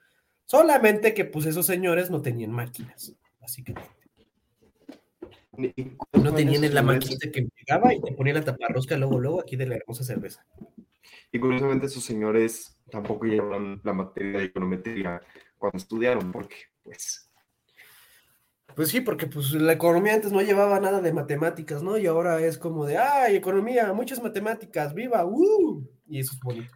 [0.45, 3.98] solamente que pues esos señores no tenían máquinas, básicamente.
[6.13, 9.55] No tenían en la maquinita que llegaba y te ponía la taparrosca luego, luego aquí
[9.55, 10.45] de la hermosa cerveza.
[11.31, 15.21] Y curiosamente esos señores tampoco llevaron la materia de econometría
[15.57, 17.29] cuando estudiaron, porque pues...
[18.75, 21.97] Pues sí, porque pues la economía antes no llevaba nada de matemáticas, ¿no?
[21.97, 23.91] Y ahora es como de, ¡ay, economía!
[23.93, 25.25] Muchas matemáticas, ¡viva!
[25.25, 25.83] ¡Uh!
[26.07, 26.71] Y eso es bonito.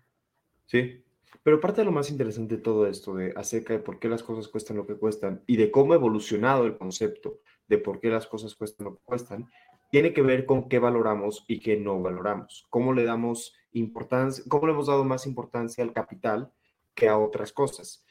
[0.65, 1.03] Sí,
[1.43, 4.23] pero parte de lo más interesante de todo esto, de acerca de por qué las
[4.23, 8.09] cosas cuestan lo que cuestan y de cómo ha evolucionado el concepto de por qué
[8.09, 9.49] las cosas cuestan lo que cuestan,
[9.91, 12.65] tiene que ver con qué valoramos y qué no valoramos.
[12.69, 16.51] Cómo le damos importancia, cómo le hemos dado más importancia al capital
[16.95, 18.03] que a otras cosas.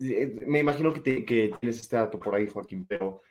[0.00, 3.22] Eh, me imagino que, tienes este dato por ahí, Joaquín, pero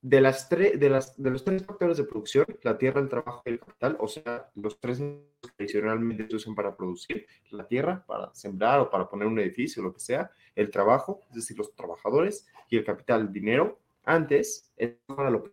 [0.00, 3.50] de, las de, las, de los tres factores de producción, la tierra, el trabajo y
[3.50, 8.34] el capital, o sea, los tres que tradicionalmente se usan para producir, la tierra para
[8.34, 12.46] sembrar o para poner un edificio, lo que sea, el trabajo, es decir, los trabajadores,
[12.68, 15.44] y el capital, el dinero, antes, era lo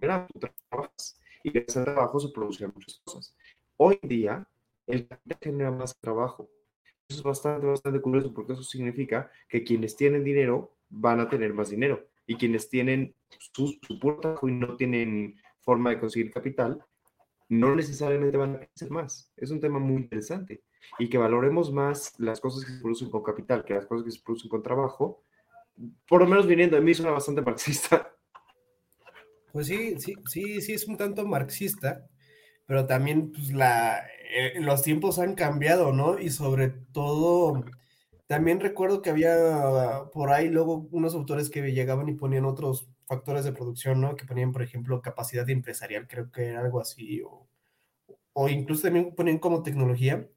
[0.00, 3.36] era, tú trabajas y en ese trabajo se producían muchas cosas.
[3.76, 4.46] Hoy día,
[4.86, 6.48] el capital genera más trabajo.
[7.08, 11.52] Eso es bastante, bastante curioso porque eso significa que quienes tienen dinero van a tener
[11.54, 16.84] más dinero y quienes tienen su, su puro y no tienen forma de conseguir capital,
[17.48, 19.32] no necesariamente van a crecer más.
[19.36, 20.62] Es un tema muy interesante
[20.98, 24.10] y que valoremos más las cosas que se producen con capital que las cosas que
[24.10, 25.24] se producen con trabajo
[26.08, 28.12] por lo menos viniendo de mí, suena bastante marxista.
[29.52, 32.06] Pues sí, sí, sí, sí es un tanto marxista,
[32.66, 36.18] pero también pues la, eh, los tiempos han cambiado, ¿no?
[36.18, 37.64] Y sobre todo,
[38.26, 43.44] también recuerdo que había por ahí luego unos autores que llegaban y ponían otros factores
[43.44, 44.16] de producción, ¿no?
[44.16, 47.48] Que ponían, por ejemplo, capacidad empresarial, creo que era algo así, o,
[48.34, 50.28] o incluso también ponían como tecnología.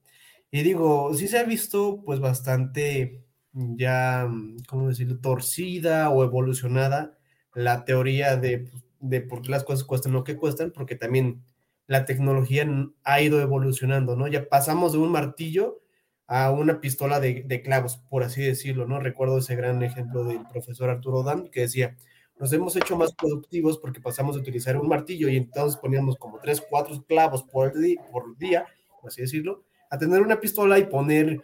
[0.52, 4.28] Y digo, sí se ha visto pues bastante ya,
[4.68, 7.18] ¿cómo decirlo?, torcida o evolucionada
[7.54, 11.44] la teoría de, pues, de por qué las cosas cuestan lo que cuestan, porque también
[11.88, 12.68] la tecnología
[13.04, 14.28] ha ido evolucionando, ¿no?
[14.28, 15.82] Ya pasamos de un martillo
[16.28, 19.00] a una pistola de, de, clavos, por así decirlo, ¿no?
[19.00, 21.98] Recuerdo ese gran ejemplo del profesor Arturo Dan que decía,
[22.40, 26.40] nos hemos hecho más productivos porque pasamos de utilizar un martillo y entonces poníamos como
[26.40, 27.74] tres, cuatro clavos por,
[28.12, 28.66] por día,
[29.02, 31.42] por así decirlo, a tener una pistola y poner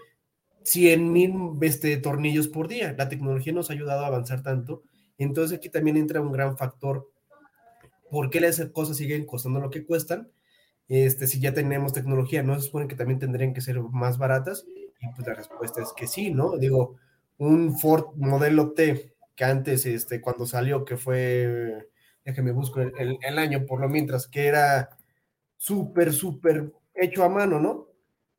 [0.65, 2.93] 100 mil este, tornillos por día.
[2.97, 4.83] La tecnología nos ha ayudado a avanzar tanto.
[5.17, 7.09] Entonces aquí también entra un gran factor.
[8.11, 10.29] ¿Por qué las cosas siguen costando lo que cuestan?
[10.87, 12.55] este, si ya tenemos tecnología, ¿no?
[12.55, 14.65] Se supone que también tendrían que ser más baratas.
[14.99, 16.57] Y pues la respuesta es que sí, ¿no?
[16.57, 16.97] Digo,
[17.37, 21.89] un Ford modelo T que antes, este, cuando salió, que fue,
[22.23, 24.97] déjeme busco el, el, año por lo mientras, que era
[25.57, 27.87] súper, súper hecho a mano, ¿no?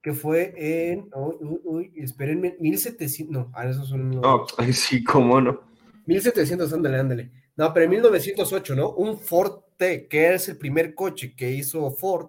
[0.07, 4.09] Que fue en, uy, uy, uy espérenme, 1700, no, a esos son...
[4.09, 5.63] No, sí, cómo no.
[6.07, 7.33] 1700, ándale, ándale.
[7.57, 8.93] No, pero en 1908, ¿no?
[8.93, 12.29] Un Ford T, que es el primer coche que hizo Ford,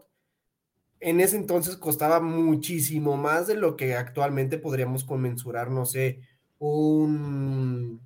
[1.00, 6.22] en ese entonces costaba muchísimo más de lo que actualmente podríamos conmensurar, no sé,
[6.58, 8.02] un...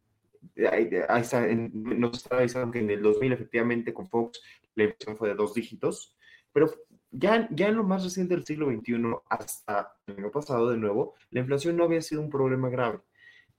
[0.71, 0.89] ahí,
[1.21, 4.41] está, en, nos está avisando que en el 2000 efectivamente con Fox
[4.75, 6.15] la inflación fue de dos dígitos,
[6.51, 6.69] pero
[7.11, 11.15] ya, ya en lo más reciente del siglo XXI hasta el año pasado de nuevo,
[11.31, 12.99] la inflación no había sido un problema grave.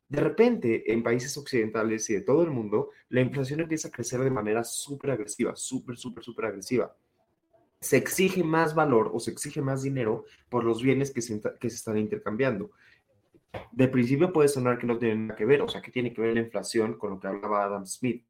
[0.09, 4.21] De repente, en países occidentales y de todo el mundo, la inflación empieza a crecer
[4.21, 6.97] de manera súper agresiva, súper, súper, súper agresiva.
[7.81, 11.71] Se exige más valor o se exige más dinero por los bienes que se, que
[11.71, 12.73] se están intercambiando.
[13.73, 16.21] De principio puede sonar que no tiene nada que ver, o sea, que tiene que
[16.21, 18.25] ver la inflación con lo que hablaba Adam Smith.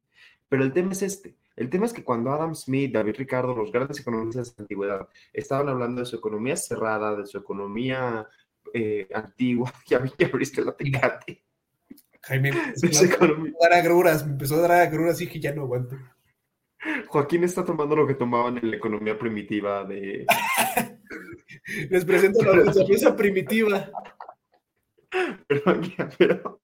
[0.49, 1.35] Pero el tema es este.
[1.55, 5.09] El tema es que cuando Adam Smith, David Ricardo, los grandes economistas de la antigüedad,
[5.33, 8.27] estaban hablando de su economía cerrada, de su economía
[8.73, 11.43] eh, antigua, ya, ya abriste la tecate
[12.23, 15.63] Jaime me empezó a dar agruras, me empezó a dar agruras y que ya no
[15.63, 15.97] aguanto.
[17.07, 20.25] Joaquín está tomando lo que tomaban en la economía primitiva de...
[21.89, 23.89] Les presento la pieza primitiva.
[26.17, 26.61] Pero,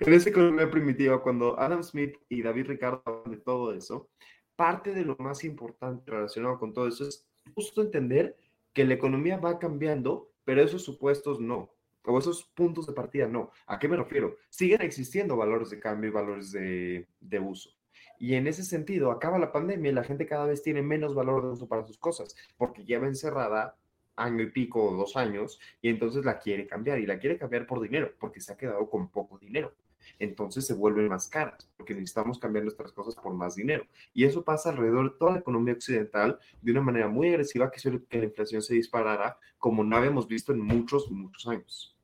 [0.00, 4.08] en esa economía primitiva, cuando Adam Smith y David Ricardo hablan de todo eso,
[4.56, 8.36] parte de lo más importante relacionado con todo eso es justo entender
[8.72, 11.70] que la economía va cambiando, pero esos supuestos no
[12.04, 13.50] o esos puntos de partida, no.
[13.66, 14.36] ¿A qué me refiero?
[14.48, 17.70] Siguen existiendo valores de cambio y valores de, de, uso.
[18.18, 21.42] Y en ese sentido, acaba la pandemia y la gente cada vez tiene menos valor
[21.42, 23.76] de uso para sus cosas, porque lleva encerrada
[24.20, 27.66] año y pico o dos años y entonces la quiere cambiar y la quiere cambiar
[27.66, 29.72] por dinero, porque se ha quedado con poco dinero
[30.18, 33.86] entonces se vuelven más caras, porque necesitamos cambiar nuestras cosas por más dinero.
[34.12, 37.80] Y eso pasa alrededor de toda la economía occidental de una manera muy agresiva que
[37.80, 41.96] suele que la inflación se disparara como no habíamos visto en muchos, muchos años.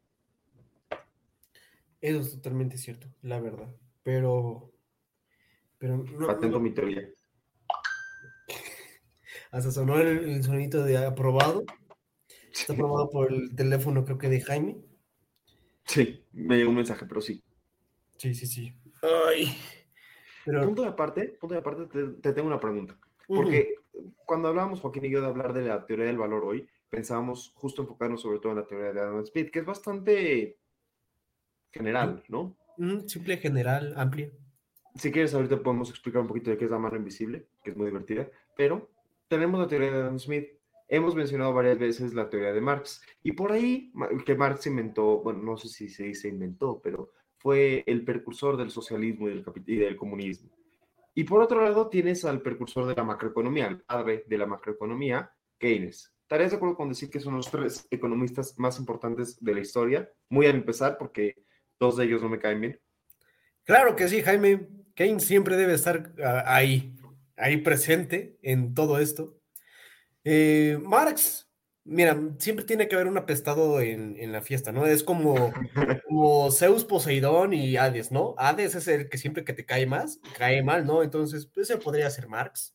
[2.00, 3.68] Eso es totalmente cierto, la verdad.
[4.02, 4.70] Pero,
[5.78, 7.08] Pero no, Patento no- mi teoría.
[9.50, 11.64] hasta sonó el, el sonito de aprobado.
[12.60, 14.76] Está aprobado por el teléfono, creo que de Jaime.
[15.84, 17.42] Sí, me llegó un mensaje, pero sí.
[18.16, 18.74] Sí, sí, sí.
[19.02, 19.56] Ay.
[20.44, 20.62] Pero.
[20.64, 22.98] Punto de aparte, punto de aparte, te, te tengo una pregunta.
[23.26, 23.74] Porque
[24.24, 27.82] cuando hablábamos, Joaquín y yo, de hablar de la teoría del valor hoy, pensábamos justo
[27.82, 30.58] enfocarnos sobre todo en la teoría de Adam Smith, que es bastante
[31.72, 32.56] general, ¿no?
[33.06, 34.30] Simple, general, amplia.
[34.94, 37.76] Si quieres, ahorita podemos explicar un poquito de qué es la mano invisible, que es
[37.76, 38.90] muy divertida, pero
[39.28, 40.48] tenemos la teoría de Adam Smith.
[40.88, 43.92] Hemos mencionado varias veces la teoría de Marx, y por ahí,
[44.24, 48.70] que Marx inventó, bueno, no sé si se dice inventó, pero fue el precursor del
[48.70, 50.50] socialismo y del, y del comunismo.
[51.14, 55.32] Y por otro lado, tienes al precursor de la macroeconomía, al padre de la macroeconomía,
[55.58, 56.12] Keynes.
[56.22, 60.10] ¿Estarías de acuerdo con decir que son los tres economistas más importantes de la historia?
[60.28, 61.36] Muy al empezar, porque
[61.78, 62.80] dos de ellos no me caen bien.
[63.64, 64.68] Claro que sí, Jaime.
[64.94, 66.96] Keynes siempre debe estar ah, ahí,
[67.36, 69.38] ahí presente en todo esto.
[70.28, 71.48] Eh, Marx,
[71.84, 74.84] mira, siempre tiene que haber un apestado en, en la fiesta, ¿no?
[74.84, 75.52] Es como,
[76.08, 78.34] como Zeus, Poseidón y Hades, ¿no?
[78.36, 81.04] Hades es el que siempre que te cae más, cae mal, ¿no?
[81.04, 82.74] Entonces, pues, ese podría ser Marx.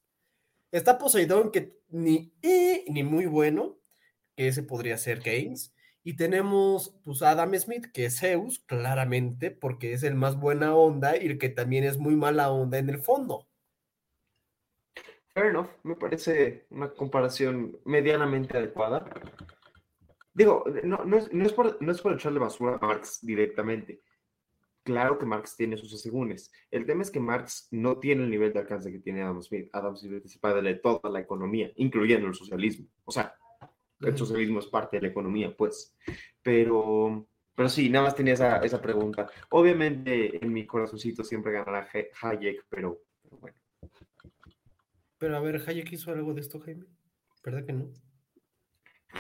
[0.72, 3.78] Está Poseidón, que ni, eh, ni muy bueno,
[4.38, 5.74] que ese podría ser Keynes.
[6.06, 10.74] Y tenemos pues a Adam Smith, que es Zeus, claramente, porque es el más buena
[10.74, 13.51] onda y el que también es muy mala onda en el fondo.
[15.34, 19.10] Fair enough, me parece una comparación medianamente adecuada.
[20.34, 24.02] Digo, no, no es, no es por, no es por echarle basura a Marx directamente.
[24.84, 26.52] Claro que Marx tiene sus asegúnes.
[26.70, 29.70] El tema es que Marx no tiene el nivel de alcance que tiene Adam Smith.
[29.74, 32.88] Adam Smith es padre de toda la economía, incluyendo el socialismo.
[33.06, 33.36] O sea,
[34.02, 35.96] el socialismo es parte de la economía, pues.
[36.42, 39.30] Pero, pero sí, nada más tenía esa, esa pregunta.
[39.52, 41.88] Obviamente, en mi corazoncito siempre ganará
[42.22, 43.61] Hayek, pero, pero bueno.
[45.22, 46.88] Pero a ver, Hayek hizo algo de esto, Jaime.
[47.44, 47.94] ¿Verdad que no?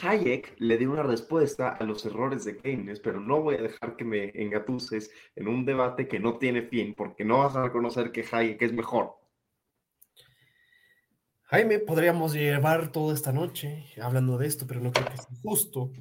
[0.01, 3.95] Hayek le dio una respuesta a los errores de Keynes, pero no voy a dejar
[3.95, 8.11] que me engatuses en un debate que no tiene fin, porque no vas a reconocer
[8.11, 9.15] que Hayek es mejor.
[11.43, 15.91] Jaime, podríamos llevar toda esta noche hablando de esto, pero no creo que sea justo.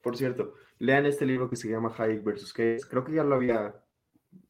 [0.00, 2.86] Por cierto, lean este libro que se llama Hayek versus Keynes.
[2.86, 3.84] Creo que ya lo había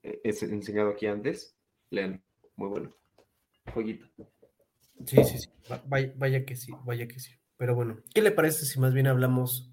[0.05, 1.59] eh, enseñado aquí antes.
[1.91, 2.23] Lean,
[2.55, 2.99] muy bueno.
[3.73, 4.07] Jueguito.
[5.07, 5.49] Sí, sí, sí.
[5.71, 7.33] Va- Vaya, vaya que sí, vaya que sí.
[7.57, 9.73] Pero bueno, ¿qué le parece si más bien hablamos?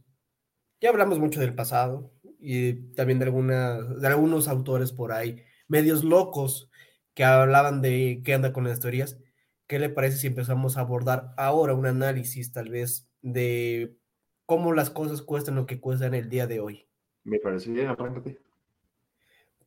[0.82, 6.04] Ya hablamos mucho del pasado y también de, alguna, de algunos autores por ahí, medios
[6.04, 6.70] locos,
[7.14, 9.20] que hablaban de qué anda con las teorías.
[9.68, 13.98] ¿Qué le parece si empezamos a abordar ahora un análisis tal vez de
[14.46, 16.88] cómo las cosas cuestan lo que cuestan el día de hoy?
[17.26, 17.90] Me parece bien.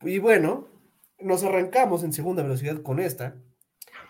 [0.01, 0.67] Y bueno,
[1.19, 3.37] nos arrancamos en segunda velocidad con esta.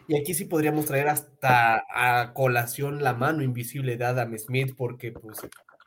[0.10, 5.12] Y aquí sí podríamos traer hasta a colación la mano invisible de Adam Smith, porque
[5.12, 5.38] pues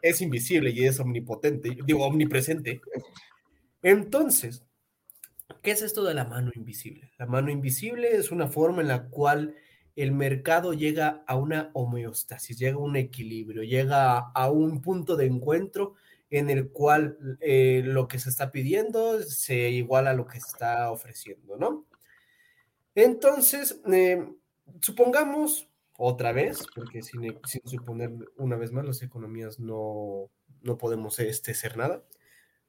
[0.00, 2.80] es invisible y es omnipotente, digo, omnipresente.
[3.82, 4.64] Entonces,
[5.60, 7.10] ¿qué es esto de la mano invisible?
[7.18, 9.56] La mano invisible es una forma en la cual
[9.96, 15.26] el mercado llega a una homeostasis, llega a un equilibrio, llega a, un punto de
[15.26, 15.94] encuentro
[16.30, 20.46] en el cual eh, lo que se está pidiendo se iguala a lo que se
[20.46, 21.86] está ofreciendo, ¿no?
[22.94, 24.28] Entonces, eh,
[24.80, 30.30] supongamos otra vez, porque sin, sin, suponer una vez más, las economías no,
[30.62, 32.02] no podemos este, ser nada.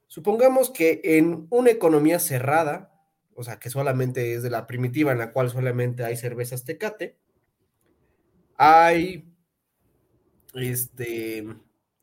[0.08, 2.94] Supongamos que en una economía cerrada,
[3.36, 7.18] o sea, que solamente es de la primitiva en la cual solamente hay cervezas tecate,
[8.56, 9.26] hay,
[10.54, 11.46] este,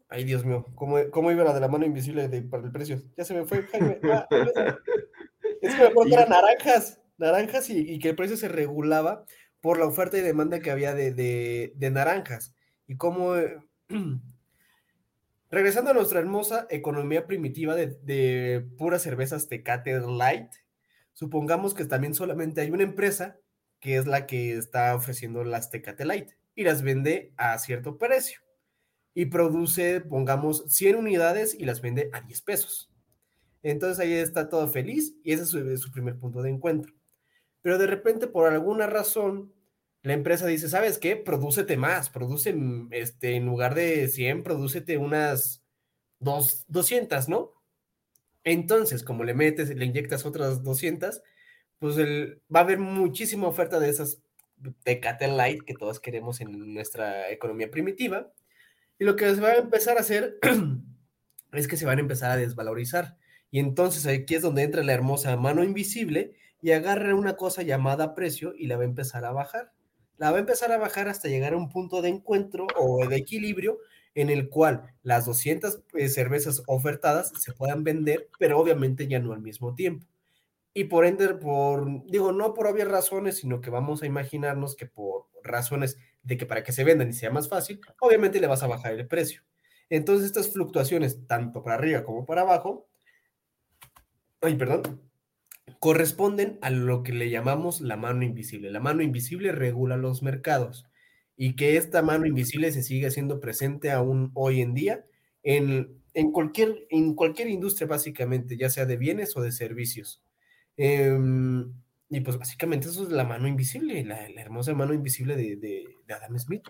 [0.09, 3.01] ay Dios mío, ¿cómo, cómo iba la de la mano invisible de, para el precio?
[3.17, 4.01] Ya se me fue, Jaime.
[4.05, 4.27] Ah,
[5.61, 9.25] es que me acuerdo que eran naranjas, naranjas y, que el precio se regulaba
[9.61, 12.55] por la oferta y demanda que había de, de, de naranjas.
[12.87, 13.59] Y cómo, eh,
[15.51, 20.51] regresando a nuestra hermosa economía primitiva de, de puras cervezas Tecate Light,
[21.13, 23.39] supongamos que también solamente hay una empresa
[23.79, 28.41] que es la que está ofreciendo las Tecate Light y las vende a cierto precio
[29.15, 32.91] y produce, pongamos, 100 unidades y las vende a 10 pesos.
[33.63, 36.95] Entonces ahí está todo feliz y ese es su, su, primer punto de encuentro.
[37.63, 39.53] Pero de repente, por alguna razón,
[40.03, 41.17] la empresa dice, ¿sabes qué?
[41.17, 42.55] Producete más, produce,
[42.91, 45.63] este, en lugar de 100, producete unas
[46.19, 47.53] dos, 200, ¿no?
[48.45, 51.23] Entonces, como le metes, le inyectas otras 200,
[51.79, 54.23] pues el, va a haber muchísima oferta de esas
[54.85, 58.33] Tecate Light que todos queremos en nuestra economía primitiva.
[58.99, 60.39] Y lo que se va a empezar a hacer
[61.53, 63.17] es que se van a empezar a desvalorizar.
[63.51, 68.15] Y entonces aquí es donde entra la hermosa mano invisible y agarra una cosa llamada
[68.15, 69.73] precio y la va a empezar a bajar.
[70.19, 73.17] La va a empezar a bajar hasta llegar a un punto de encuentro o de
[73.17, 73.79] equilibrio
[74.15, 79.33] en el cual las 200 eh, cervezas ofertadas se puedan vender, pero obviamente ya no
[79.33, 80.07] al mismo tiempo.
[80.73, 84.87] Y por ende, por, digo, no por obvias razones, sino que vamos a imaginarnos que
[84.87, 88.63] por razones de que para que se vendan y sea más fácil, obviamente le vas
[88.63, 89.43] a bajar el precio.
[89.89, 92.89] Entonces, estas fluctuaciones, tanto para arriba como para abajo,
[94.41, 95.10] ay, perdón,
[95.79, 98.71] corresponden a lo que le llamamos la mano invisible.
[98.71, 100.87] La mano invisible regula los mercados
[101.37, 105.07] y que esta mano invisible se sigue haciendo presente aún hoy en día
[105.43, 110.23] en, en, cualquier, en cualquier industria básicamente, ya sea de bienes o de servicios.
[110.77, 111.73] Em,
[112.09, 116.39] y pues básicamente eso es la mano invisible, la, hermosa mano invisible de, de, Adam
[116.39, 116.69] Smith.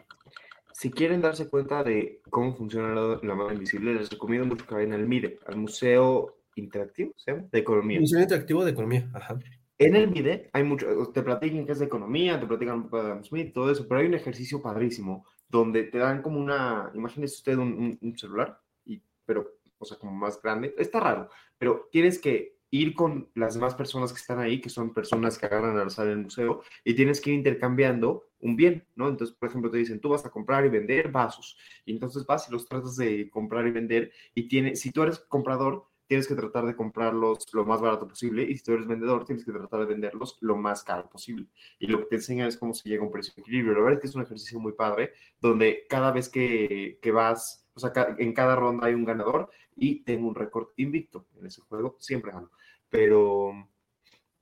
[0.72, 4.92] Si quieren darse cuenta de cómo funciona la, mano invisible, les recomiendo mucho que vayan
[4.92, 7.48] al MIDE, al Museo Interactivo, ¿se llama?
[7.50, 8.00] De Economía.
[8.00, 9.38] Museo Interactivo de Economía, ajá.
[9.78, 12.98] En el MIDE hay mucho, te platican que es de economía, te platican un poco
[12.98, 16.90] de Adam Smith, todo eso, pero hay un ejercicio padrísimo donde te dan como una,
[16.94, 20.74] imagínese usted un, un celular, y, pero, o sea, como más grande.
[20.76, 24.92] Está raro, pero tienes que ir con las demás personas que están ahí, que son
[24.92, 29.08] personas que agarran al sala del museo, y tienes que ir intercambiando un bien, ¿no?
[29.08, 31.56] Entonces, por ejemplo, te dicen, tú vas a comprar y vender vasos,
[31.86, 35.20] y entonces vas y los tratas de comprar y vender, y tiene, si tú eres
[35.20, 39.24] comprador, tienes que tratar de comprarlos lo más barato posible, y si tú eres vendedor,
[39.24, 41.46] tienes que tratar de venderlos lo más caro posible.
[41.78, 43.74] Y lo que te enseñan es cómo se llega a un precio de equilibrio.
[43.74, 47.64] La verdad es que es un ejercicio muy padre, donde cada vez que, que vas,
[47.74, 51.60] o sea, en cada ronda hay un ganador, y tengo un récord invicto en ese
[51.62, 52.50] juego, siempre gano.
[52.88, 53.52] Pero,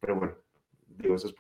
[0.01, 0.37] pero bueno,
[0.99, 1.35] digo, eso es.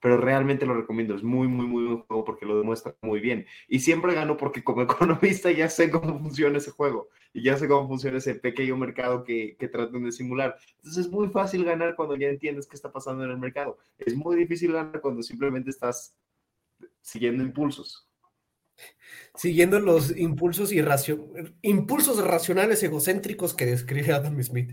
[0.00, 3.46] Pero realmente lo recomiendo, es muy, muy, muy buen juego porque lo demuestra muy bien.
[3.68, 7.68] Y siempre gano porque como economista ya sé cómo funciona ese juego y ya sé
[7.68, 10.56] cómo funciona ese pequeño mercado que, que tratan de simular.
[10.76, 13.78] Entonces es muy fácil ganar cuando ya entiendes qué está pasando en el mercado.
[13.98, 16.16] Es muy difícil ganar cuando simplemente estás
[17.00, 18.08] siguiendo impulsos.
[19.34, 20.72] Siguiendo los impulsos,
[21.62, 24.72] impulsos racionales egocéntricos que describe Adam Smith.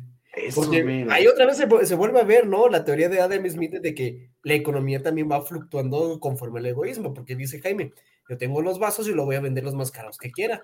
[0.56, 2.70] Porque ahí otra vez se, vuelve a ver, ¿no?
[2.70, 7.14] La teoría de Adam Smith de que la economía también va fluctuando conforme al egoísmo,
[7.14, 7.94] porque dice Jaime,
[8.30, 10.62] yo tengo los vasos y lo voy a vender los más caros que quiera.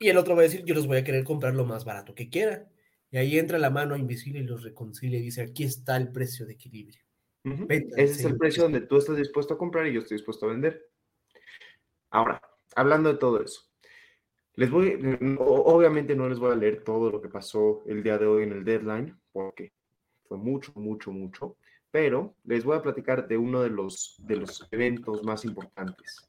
[0.00, 2.14] Y el otro va a decir, yo los voy a querer comprar lo más barato
[2.14, 2.68] que quiera.
[3.12, 6.46] Y ahí entra la mano invisible y los reconcilia y dice, aquí está el precio
[6.46, 7.00] de equilibrio.
[7.68, 10.48] Ese es el precio donde tú estás dispuesto a comprar y yo estoy dispuesto a
[10.48, 10.90] vender.
[12.10, 12.42] Ahora,
[12.74, 13.62] hablando de todo eso,
[14.56, 18.26] les voy, obviamente no les voy a leer todo lo que pasó el día de
[18.26, 19.72] hoy en el deadline, porque
[20.28, 21.56] fue mucho, mucho, mucho,
[21.90, 26.28] pero les voy a platicar de uno de los, de los eventos más importantes.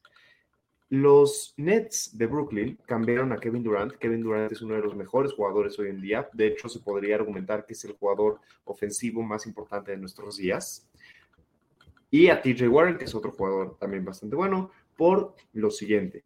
[0.90, 3.94] Los Nets de Brooklyn cambiaron a Kevin Durant.
[3.94, 6.30] Kevin Durant es uno de los mejores jugadores hoy en día.
[6.34, 10.88] De hecho, se podría argumentar que es el jugador ofensivo más importante de nuestros días.
[12.12, 16.24] Y a TJ Warren, que es otro jugador también bastante bueno, por lo siguiente.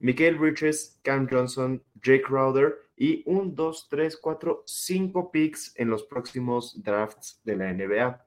[0.00, 6.04] Miguel Bridges, Cam Johnson, Jake Crowder y un, dos, tres, cuatro, cinco picks en los
[6.04, 8.26] próximos drafts de la NBA.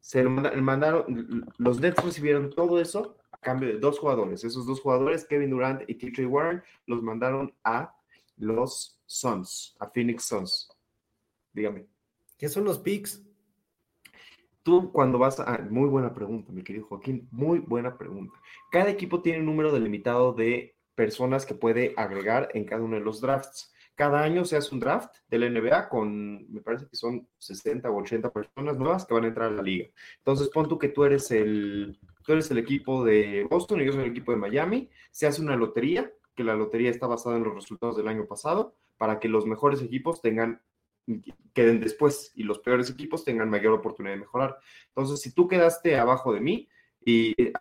[0.00, 4.44] Se mandaron, los Nets recibieron todo eso a cambio de dos jugadores.
[4.44, 7.94] Esos dos jugadores, Kevin Durant y TJ Warren, los mandaron a
[8.36, 10.68] los Suns, a Phoenix Suns.
[11.52, 11.86] Dígame.
[12.38, 13.22] ¿Qué son los picks?
[14.62, 15.58] Tú cuando vas a...
[15.70, 18.38] Muy buena pregunta, mi querido Joaquín, muy buena pregunta.
[18.70, 23.02] Cada equipo tiene un número delimitado de personas que puede agregar en cada uno de
[23.02, 23.72] los drafts.
[23.94, 27.88] Cada año se hace un draft de la NBA con, me parece que son 60
[27.90, 29.86] o 80 personas nuevas que van a entrar a la liga.
[30.18, 33.92] Entonces, pon tú que tú eres el, tú eres el equipo de Boston y yo
[33.92, 34.90] soy el equipo de Miami.
[35.12, 38.74] Se hace una lotería, que la lotería está basada en los resultados del año pasado,
[38.96, 40.60] para que los mejores equipos tengan
[41.52, 44.58] queden después y los peores equipos tengan mayor oportunidad de mejorar.
[44.88, 46.68] Entonces, si tú quedaste abajo de mí,
[47.04, 47.52] y eh,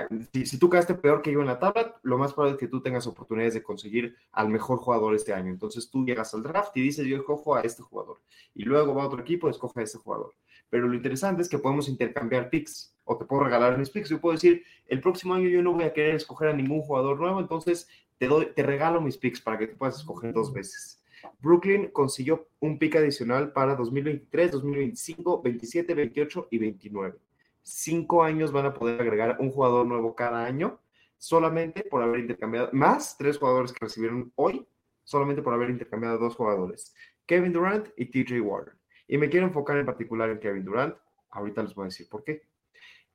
[0.46, 2.82] si, tú quedaste peor que yo en la tabla, lo más probable es que tú
[2.82, 5.50] tengas oportunidades de conseguir al mejor jugador este año.
[5.50, 8.22] Entonces tú llegas al draft y dices, yo escojo a este jugador.
[8.56, 10.34] Y luego va otro equipo y escoge a este jugador.
[10.70, 14.10] Pero lo interesante es que podemos intercambiar picks o te puedo regalar mis picks.
[14.10, 17.20] Yo puedo decir, el próximo año yo no voy a querer escoger a ningún jugador
[17.20, 21.04] nuevo, entonces te, doy, te regalo mis picks para que tú puedas escoger dos veces.
[21.42, 27.20] Brooklyn consiguió un pick adicional para 2023, 2025, 27, 28 y 29
[27.64, 30.80] cinco años van a poder agregar un jugador nuevo cada año,
[31.18, 34.66] solamente por haber intercambiado, más tres jugadores que recibieron hoy,
[35.04, 36.94] solamente por haber intercambiado dos jugadores,
[37.26, 38.76] Kevin Durant y TJ Warren.
[39.08, 40.96] Y me quiero enfocar en particular en Kevin Durant,
[41.30, 42.44] ahorita les voy a decir por qué.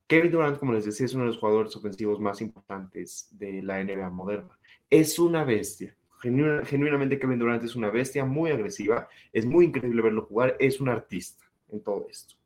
[0.07, 3.85] Kevin Durant, como les decía, es uno de los jugadores ofensivos más importantes de la
[3.85, 4.59] NBA moderna.
[4.89, 5.95] Es una bestia.
[6.23, 9.07] genuinamente Kevin Durant es una bestia muy agresiva.
[9.35, 10.57] Es muy increíble verlo jugar.
[10.59, 12.38] Es un artista en todo esto.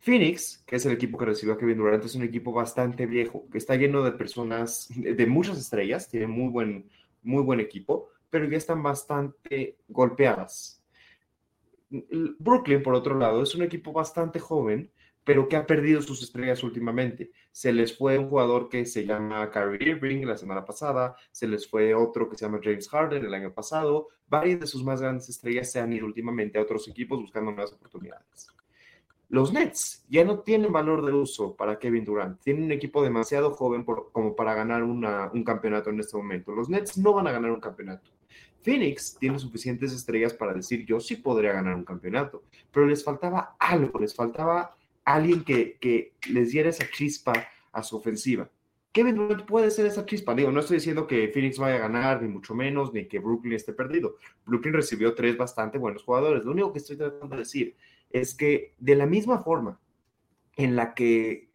[0.00, 3.46] Phoenix, que es el equipo que recibió a Kevin Durant, es un equipo bastante viejo,
[3.52, 6.90] que está lleno de personas, de, muchas estrellas, tiene muy buen,
[7.22, 10.82] muy buen equipo, pero ya están bastante golpeadas.
[11.90, 14.90] Brooklyn, por otro lado, es un equipo bastante joven,
[15.22, 17.30] pero que ha perdido sus estrellas últimamente.
[17.52, 21.68] Se les fue un jugador que se llama Kyrie Irving la semana pasada, se les
[21.68, 24.08] fue otro que se llama James Harden el año pasado.
[24.28, 27.72] Varias de sus más grandes estrellas se han ido últimamente a otros equipos buscando nuevas
[27.72, 28.59] oportunidades.
[29.30, 32.40] Los Nets ya no tienen valor de uso para Kevin Durant.
[32.42, 36.52] Tienen un equipo demasiado joven como para ganar un campeonato en este momento.
[36.52, 38.10] Los Nets no van a ganar un campeonato.
[38.62, 43.54] Phoenix tiene suficientes estrellas para decir yo sí podría ganar un campeonato, pero les faltaba
[43.58, 47.32] algo, les faltaba alguien que, que les diera esa chispa
[47.70, 48.50] a su ofensiva.
[48.92, 50.34] Kevin Durant puede ser esa chispa.
[50.34, 53.52] Digo, no estoy diciendo que Phoenix vaya a ganar, ni mucho menos, ni que Brooklyn
[53.52, 54.16] esté perdido.
[54.44, 56.44] Brooklyn recibió tres bastante buenos jugadores.
[56.44, 57.76] Lo único que estoy tratando de decir
[58.10, 59.80] es que de la misma forma
[60.56, 61.50] en la que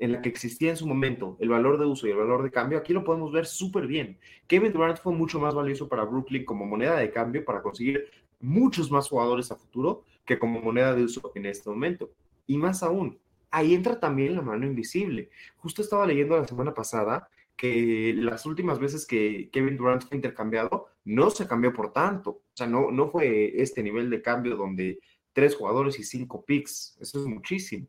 [0.00, 2.50] en la que existía en su momento el valor de uso y el valor de
[2.50, 4.18] cambio, aquí lo podemos ver súper bien.
[4.46, 8.90] Kevin Durant fue mucho más valioso para Brooklyn como moneda de cambio para conseguir muchos
[8.90, 12.10] más jugadores a futuro que como moneda de uso en este momento.
[12.46, 13.18] Y más aún,
[13.50, 15.28] ahí entra también la mano invisible.
[15.58, 20.86] Justo estaba leyendo la semana pasada que las últimas veces que Kevin Durant fue intercambiado,
[21.04, 22.30] no se cambió por tanto.
[22.30, 24.98] O sea, no, no fue este nivel de cambio donde
[25.32, 26.96] tres jugadores y cinco picks.
[27.00, 27.86] Eso es muchísimo.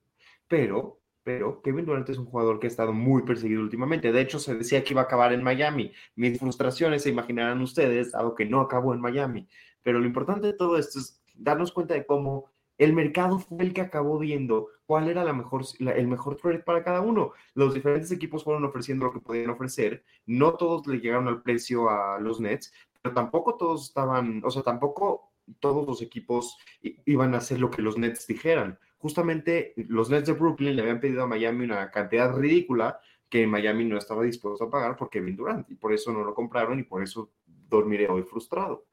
[0.47, 4.11] Pero pero Kevin Durant es un jugador que ha estado muy perseguido últimamente.
[4.11, 5.91] De hecho, se decía que iba a acabar en Miami.
[6.15, 9.47] Mis frustraciones se imaginarán ustedes, dado que no acabó en Miami.
[9.83, 13.73] Pero lo importante de todo esto es darnos cuenta de cómo el mercado fue el
[13.73, 17.33] que acabó viendo cuál era la mejor, el mejor trade para cada uno.
[17.53, 20.03] Los diferentes equipos fueron ofreciendo lo que podían ofrecer.
[20.25, 24.63] No todos le llegaron al precio a los Nets, pero tampoco todos estaban, o sea,
[24.63, 26.57] tampoco todos los equipos
[27.05, 30.99] iban a hacer lo que los Nets dijeran justamente los Nets de Brooklyn le habían
[30.99, 35.35] pedido a Miami una cantidad ridícula que Miami no estaba dispuesto a pagar por Kevin
[35.35, 38.85] Durant y por eso no lo compraron y por eso dormiré hoy frustrado.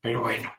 [0.00, 0.50] Pero bueno,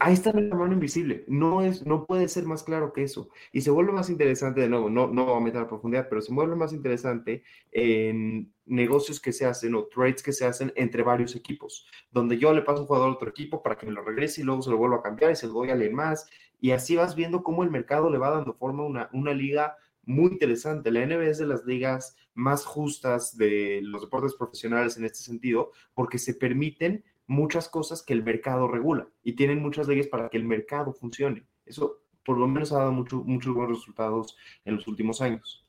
[0.00, 1.24] Ahí está la mano invisible.
[1.26, 3.28] No, es, no puede ser más claro que eso.
[3.52, 6.20] Y se vuelve más interesante, de nuevo, no, no voy a meter a profundidad, pero
[6.20, 7.42] se vuelve más interesante
[7.72, 12.52] en negocios que se hacen o trades que se hacen entre varios equipos, donde yo
[12.52, 14.70] le paso un jugador a otro equipo para que me lo regrese y luego se
[14.70, 16.28] lo vuelvo a cambiar y se lo doy a alguien más.
[16.60, 19.76] Y así vas viendo cómo el mercado le va dando forma a una, una liga
[20.04, 20.90] muy interesante.
[20.90, 25.72] La NBA es de las ligas más justas de los deportes profesionales en este sentido,
[25.94, 30.36] porque se permiten muchas cosas que el mercado regula y tienen muchas leyes para que
[30.36, 31.44] el mercado funcione.
[31.64, 35.64] Eso por lo menos ha dado mucho, muchos buenos resultados en los últimos años.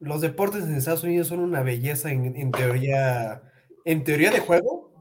[0.00, 3.42] Los deportes en Estados Unidos son una belleza en, teoría,
[3.84, 4.92] en teoría de juego,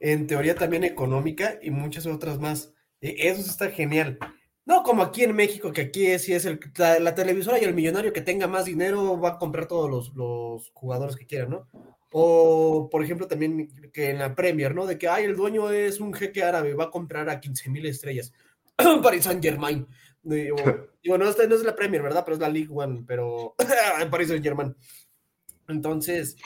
[0.00, 2.74] en teoría también económica y muchas otras más.
[3.00, 4.18] E, eso está genial.
[4.66, 7.74] No como aquí en México, que aquí es, si es el, la, televisora y el
[7.74, 11.66] millonario que tenga más dinero va a comprar todos los, los jugadores que quiera, ¿no?
[12.10, 14.86] O, por ejemplo, también que en la Premier, ¿no?
[14.86, 17.86] De que, ay, el dueño es un jeque árabe, va a comprar a 15 mil
[17.86, 18.32] estrellas.
[19.02, 19.86] Paris Saint Germain.
[20.22, 20.56] Digo,
[21.04, 22.24] no, no es la Premier, ¿verdad?
[22.24, 23.54] Pero es la League One, pero
[24.10, 24.74] Paris Saint Germain.
[25.68, 26.36] Entonces,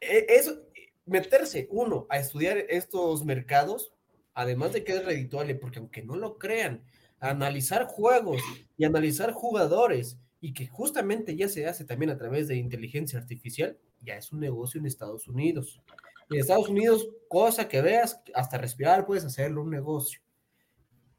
[0.00, 0.62] e, eso,
[1.04, 3.92] meterse uno a estudiar estos mercados,
[4.34, 6.84] además de que es redituable, porque aunque no lo crean,
[7.20, 8.42] analizar juegos
[8.76, 13.76] y analizar jugadores, y que justamente ya se hace también a través de inteligencia artificial,
[14.00, 15.82] ya es un negocio en Estados Unidos.
[16.30, 20.20] En Estados Unidos, cosa que veas, hasta respirar puedes hacerlo un negocio.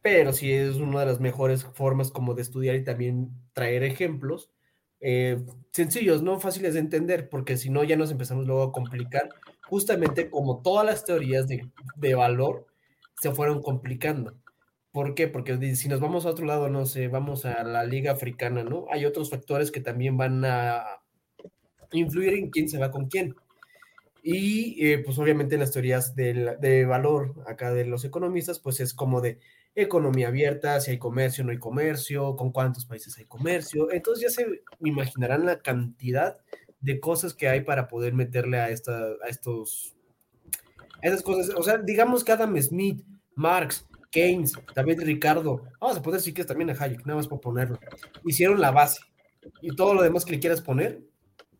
[0.01, 4.49] Pero si es una de las mejores formas como de estudiar y también traer ejemplos
[5.01, 9.28] eh, sencillos, no fáciles de entender, porque si no ya nos empezamos luego a complicar,
[9.67, 12.65] justamente como todas las teorías de, de valor
[13.19, 14.38] se fueron complicando.
[14.92, 15.28] ¿Por qué?
[15.28, 18.86] Porque si nos vamos a otro lado, no sé, vamos a la liga africana, ¿no?
[18.90, 20.84] Hay otros factores que también van a
[21.92, 23.36] influir en quién se va con quién.
[24.30, 29.22] Y eh, pues obviamente las teorías de, valor acá de los economistas, pues es como
[29.22, 29.40] de
[29.74, 33.90] economía abierta, si hay comercio, no hay comercio, con cuántos países hay comercio.
[33.90, 36.36] Entonces ya se imaginarán la cantidad
[36.82, 39.96] de cosas que hay para poder meterle a, esta, a estos,
[41.02, 41.56] a cosas.
[41.56, 46.47] O sea, digamos que Adam Smith, Marx, Keynes, David Ricardo, vamos a poner si quieres
[46.47, 47.80] también a Hayek, nada más por ponerlo.
[48.26, 49.01] Hicieron la base
[49.62, 51.01] y todo lo demás que le quieras poner,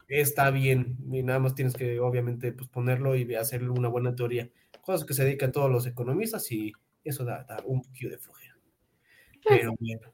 [0.08, 4.50] está bien y nada más tienes que obviamente pues ponerlo y hacer una buena teoría.
[4.82, 6.72] Cosas que se dedican todos los economistas y
[7.04, 8.56] eso da, un poquito de flojera.
[9.48, 10.14] Pero bueno.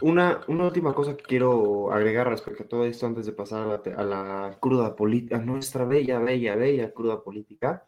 [0.00, 3.66] Una, una, última cosa que quiero agregar respecto a todo esto antes de pasar a
[3.66, 7.86] la, a la cruda política, nuestra bella, bella, bella cruda política.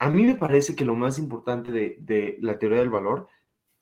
[0.00, 3.28] A mí me parece que lo más importante de, la teoría del valor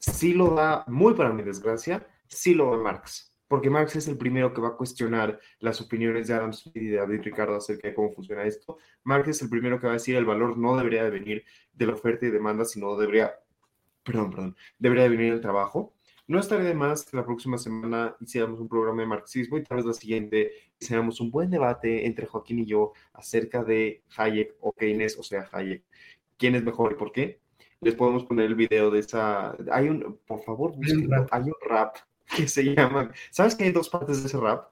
[0.00, 4.18] sí lo da, muy para mi desgracia, sí lo da Marx, porque Marx es el
[4.18, 7.86] primero que va a cuestionar las opiniones de Adam Smith y de David Ricardo acerca
[7.86, 8.78] de cómo funciona esto.
[9.04, 11.86] Marx es el primero que va a decir el valor no debería de venir de
[11.86, 13.32] la oferta y demanda, sino debería,
[14.02, 15.94] perdón, perdón, debería de venir del trabajo.
[16.28, 19.78] No estaría de más que la próxima semana hiciéramos un programa de marxismo y tal
[19.78, 24.72] vez la siguiente hiciéramos un buen debate entre Joaquín y yo acerca de Hayek o
[24.72, 25.82] Keynes, o sea, Hayek.
[26.36, 27.40] ¿Quién es mejor y por qué?
[27.80, 29.56] Les podemos poner el video de esa.
[29.72, 31.26] Hay un, por favor, búsquenlo.
[31.30, 31.96] Hay un rap
[32.36, 33.10] que se llama.
[33.30, 34.70] ¿Sabes que hay dos partes de ese rap?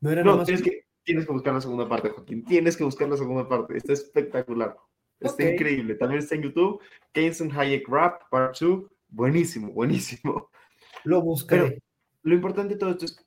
[0.00, 2.44] No era No, nomás- tienes que, tienes que buscar la segunda parte, Joaquín.
[2.44, 3.76] Tienes que buscar la segunda parte.
[3.76, 4.76] Está espectacular.
[5.20, 5.94] Está increíble.
[5.96, 6.80] También está en YouTube.
[7.12, 8.84] Keynes and Hayek Rap, Part 2.
[9.10, 10.50] Buenísimo, buenísimo.
[11.04, 11.82] Lo buscaré.
[12.22, 13.24] Lo importante de todo esto es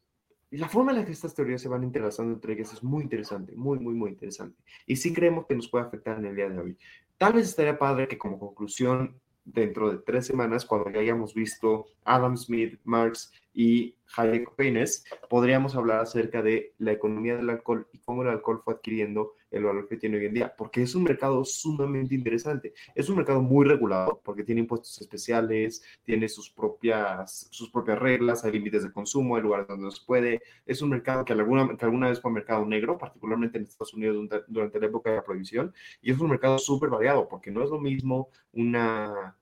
[0.51, 3.55] la forma en la que estas teorías se van entrelazando entre ellas es muy interesante,
[3.55, 4.61] muy, muy, muy interesante.
[4.85, 6.77] Y sí creemos que nos puede afectar en el día de hoy.
[7.17, 11.87] Tal vez estaría padre que como conclusión, dentro de tres semanas, cuando ya hayamos visto
[12.05, 17.99] Adam Smith, Marx y Hayek Keynes, podríamos hablar acerca de la economía del alcohol y
[17.99, 21.03] cómo el alcohol fue adquiriendo el valor que tiene hoy en día, porque es un
[21.03, 22.73] mercado sumamente interesante.
[22.95, 28.43] Es un mercado muy regulado porque tiene impuestos especiales, tiene sus propias, sus propias reglas,
[28.43, 30.41] hay límites de consumo, hay lugares donde no se puede.
[30.65, 34.27] Es un mercado que alguna, que alguna vez fue mercado negro, particularmente en Estados Unidos
[34.47, 37.69] durante, la época de la prohibición, y es un mercado súper variado porque no es
[37.69, 39.37] lo mismo una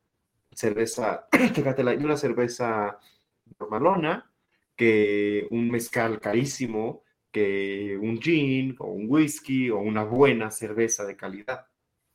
[0.54, 3.00] cerveza, fíjate, la- una cerveza
[3.60, 4.32] normalona
[4.76, 11.16] que un mezcal carísimo, que un gin o un whisky o una buena cerveza de
[11.16, 11.66] calidad.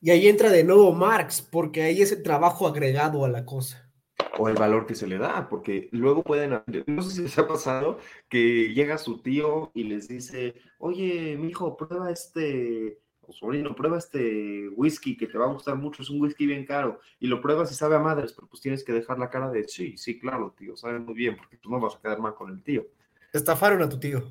[0.01, 3.91] Y ahí entra de nuevo Marx, porque ahí es el trabajo agregado a la cosa.
[4.39, 7.49] o el valor que se le da, porque luego pueden, no sé si les ha
[7.49, 7.99] pasado
[8.29, 13.97] que llega su tío y les dice, oye, mi hijo, prueba este, o sobrino, prueba
[13.99, 17.41] este whisky que te va a gustar mucho, es un whisky bien caro, y lo
[17.41, 20.19] pruebas y sabe a madres, pero pues tienes que dejar la cara de, sí, sí,
[20.19, 22.87] claro, tío, sabe muy bien, porque tú no vas a quedar mal con el tío,
[23.33, 24.23] Te estafaron a tu tío.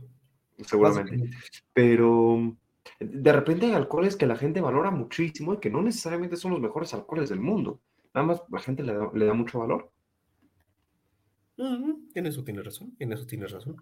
[0.63, 1.29] Seguramente.
[1.73, 2.55] Pero
[2.99, 6.61] de repente hay alcoholes que la gente valora muchísimo y que no necesariamente son los
[6.61, 7.81] mejores alcoholes del mundo.
[8.13, 9.91] Nada más la gente le da, le da mucho valor.
[11.57, 13.77] En eso tienes razón, en eso tienes razón.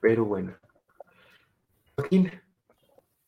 [0.00, 0.56] Pero bueno.
[1.96, 2.30] Joaquín,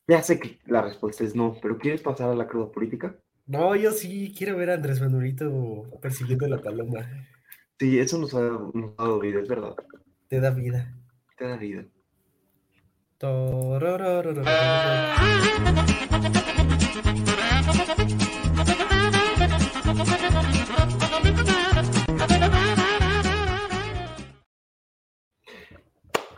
[0.07, 3.17] ya sé que la respuesta es no, pero ¿quieres pasar a la cruda política?
[3.47, 7.09] No, yo sí quiero ver a Andrés Manuelito persiguiendo la paloma.
[7.79, 9.75] Sí, eso nos ha, nos ha dado vida, es verdad.
[10.29, 10.95] Te da vida.
[11.37, 11.87] Te da vida.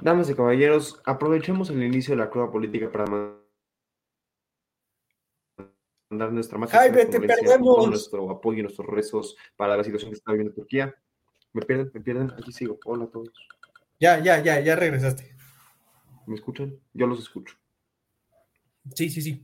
[0.00, 3.36] Damas y caballeros, aprovechemos el inicio de la cruda política para ma-
[6.08, 7.86] mandar nuestra más Jaime, sincera te perdemos.
[7.88, 10.94] nuestro apoyo y nuestros rezos para la situación que está viviendo Turquía.
[11.52, 11.90] ¿Me pierden?
[11.92, 12.30] ¿Me pierden?
[12.30, 12.78] Aquí sigo.
[12.86, 13.28] Hola a todos.
[13.98, 15.36] Ya, ya, ya, ya regresaste.
[16.30, 16.78] ¿Me escuchan?
[16.94, 17.56] Yo los escucho.
[18.94, 19.42] Sí, sí, sí.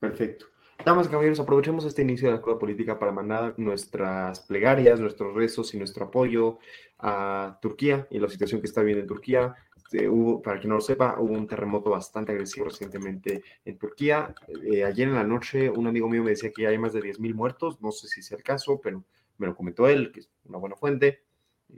[0.00, 0.46] Perfecto.
[0.84, 5.32] Damas y caballeros, aprovechemos este inicio de la cruda política para mandar nuestras plegarias, nuestros
[5.32, 6.58] rezos y nuestro apoyo
[6.98, 9.54] a Turquía y la situación que está viviendo en Turquía.
[9.76, 14.34] Este, hubo, para quien no lo sepa, hubo un terremoto bastante agresivo recientemente en Turquía.
[14.48, 17.00] Eh, ayer en la noche un amigo mío me decía que ya hay más de
[17.00, 17.80] 10.000 muertos.
[17.80, 19.04] No sé si sea el caso, pero
[19.38, 21.23] me lo comentó él, que es una buena fuente.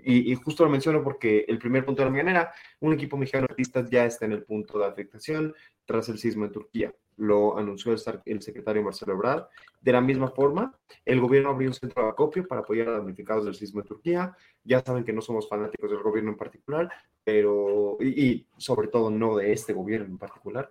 [0.02, 3.52] Y, justo lo menciono porque el primer punto de la mañanera, un equipo mexicano de
[3.52, 6.94] artistas ya está en el punto de afectación tras el sismo en Turquía.
[7.16, 9.46] Lo anunció el, secretario Marcelo Ebrard.
[9.80, 12.98] De la misma forma, el gobierno abrió un centro de acopio para apoyar a los
[13.00, 14.36] damnificados del sismo en Turquía.
[14.64, 16.90] Ya saben que no somos fanáticos del gobierno en particular,
[17.24, 20.70] pero, y, sobre todo no de este gobierno en particular,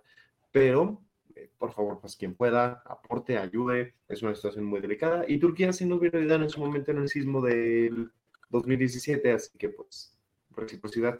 [0.52, 1.02] pero
[1.34, 3.94] eh, por favor, pues quien pueda, aporte, ayude.
[4.08, 5.24] Es una situación muy delicada.
[5.28, 8.10] Y Turquía sí nos vino ayudando en su momento en el sismo del
[8.48, 10.16] 2017, así que pues
[10.50, 11.18] reciprocidad.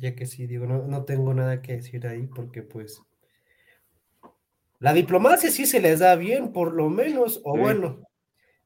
[0.00, 3.00] Ya que sí, digo, no, no tengo nada que decir ahí porque pues
[4.80, 7.58] la diplomacia sí se les da bien, por lo menos, o Sí.
[7.58, 8.02] bueno,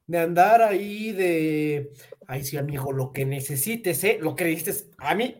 [0.07, 1.91] de andar ahí de,
[2.27, 4.19] ay sí, amigo, lo que necesites, ¿eh?
[4.21, 5.37] Lo que necesites, a mí,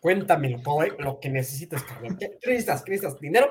[0.00, 0.92] cuéntamelo todo, ¿eh?
[0.98, 2.16] Lo que necesites, cabrón.
[2.18, 2.82] ¿Qué qué necesitas?
[2.84, 3.20] ¿Qué necesitas?
[3.20, 3.48] ¿Dinero?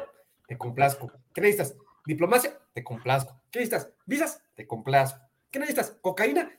[0.47, 1.11] Te complazco.
[1.33, 1.77] ¿Qué necesitas?
[2.05, 2.59] ¿Diplomacia?
[2.73, 3.41] Te complazco.
[3.51, 3.93] ¿Qué necesitas?
[4.05, 4.43] ¿Visas?
[4.55, 5.24] Te complazco.
[5.51, 5.97] ¿Qué necesitas?
[6.01, 6.51] ¿Cocaína?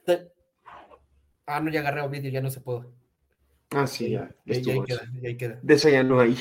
[1.47, 2.87] Ah, no, ya agarré un vídeo, ya no se puede.
[3.70, 4.34] Ah, sí, ya.
[4.45, 5.59] Y ahí, queda, ahí queda.
[5.62, 6.37] De eso ya no hay.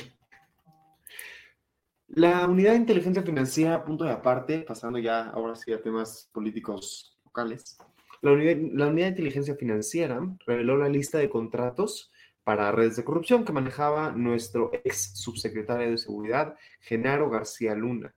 [2.07, 7.17] La unidad de inteligencia financiera, punto de aparte, pasando ya ahora sí a temas políticos
[7.25, 7.77] locales.
[8.21, 12.11] La unidad, la unidad de inteligencia financiera reveló la lista de contratos
[12.43, 18.15] para redes de corrupción que manejaba nuestro ex subsecretario de Seguridad, Genaro García Luna.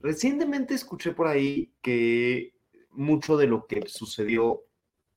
[0.00, 2.54] Recientemente escuché por ahí que
[2.90, 4.64] mucho de lo que sucedió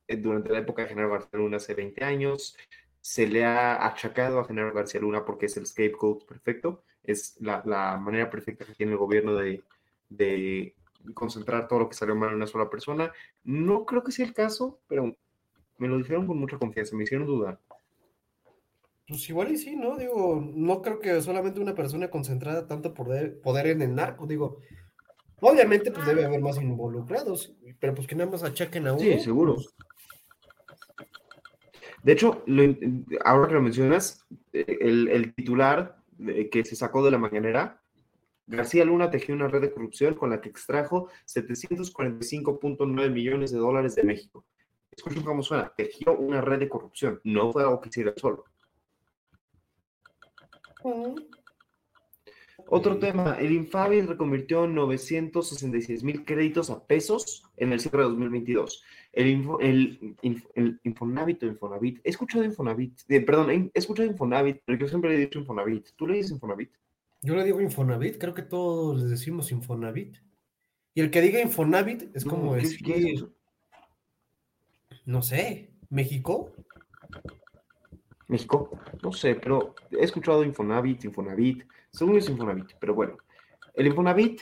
[0.07, 2.57] eh, durante la época de General García Luna hace 20 años.
[3.01, 7.61] Se le ha achacado a General García Luna porque es el scapegoat perfecto, es la,
[7.65, 9.63] la manera perfecta que tiene el gobierno de,
[10.09, 10.73] de
[11.13, 13.11] concentrar todo lo que salió mal en una sola persona.
[13.43, 15.15] No creo que sea el caso, pero
[15.77, 17.59] me lo dijeron con mucha confianza, me hicieron dudar.
[19.07, 19.97] Pues igual y sí, ¿no?
[19.97, 24.59] Digo, no creo que solamente una persona concentrada tanto poder, poder en el narco, digo,
[25.43, 29.01] obviamente pues debe haber más involucrados, pero pues que nada más achaquen a uno.
[29.01, 29.57] Sí, seguro.
[32.01, 32.63] De hecho, lo
[33.23, 37.81] ahora que lo mencionas, eh, el, el titular eh, que se sacó de la mañanera,
[38.45, 43.95] García Luna tejió una red de corrupción con la que extrajo 745.9 millones de dólares
[43.95, 44.45] de México.
[44.91, 48.45] Escuchen cómo suena, tejió una red de corrupción, no fue algo que hiciera solo.
[50.83, 51.15] mm,
[52.67, 58.83] Otro tema, el Infonavit reconvirtió 966 mil créditos a pesos en el cierre de 2022.
[59.11, 64.09] El, Info- el, Inf- el Infonavit o Infonavit, he escuchado Infonavit, eh, perdón, he escuchado
[64.09, 65.89] Infonavit, pero yo siempre he dicho Infonavit.
[65.95, 66.71] ¿Tú le dices Infonavit?
[67.21, 70.17] Yo le digo Infonavit, creo que todos les decimos Infonavit.
[70.95, 73.33] Y el que diga Infonavit es como No, ¿qué- decir, es eso?
[75.05, 76.51] no sé, México.
[78.27, 83.17] México, no sé, pero he escuchado Infonavit, Infonavit, según es Infonavit, pero bueno,
[83.73, 84.41] el Infonavit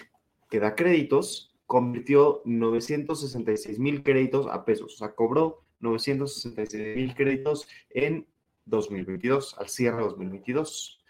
[0.50, 7.68] que da créditos convirtió 966 mil créditos a pesos, o sea, cobró 966 mil créditos
[7.90, 8.28] en
[8.66, 11.04] 2022, al cierre de 2022.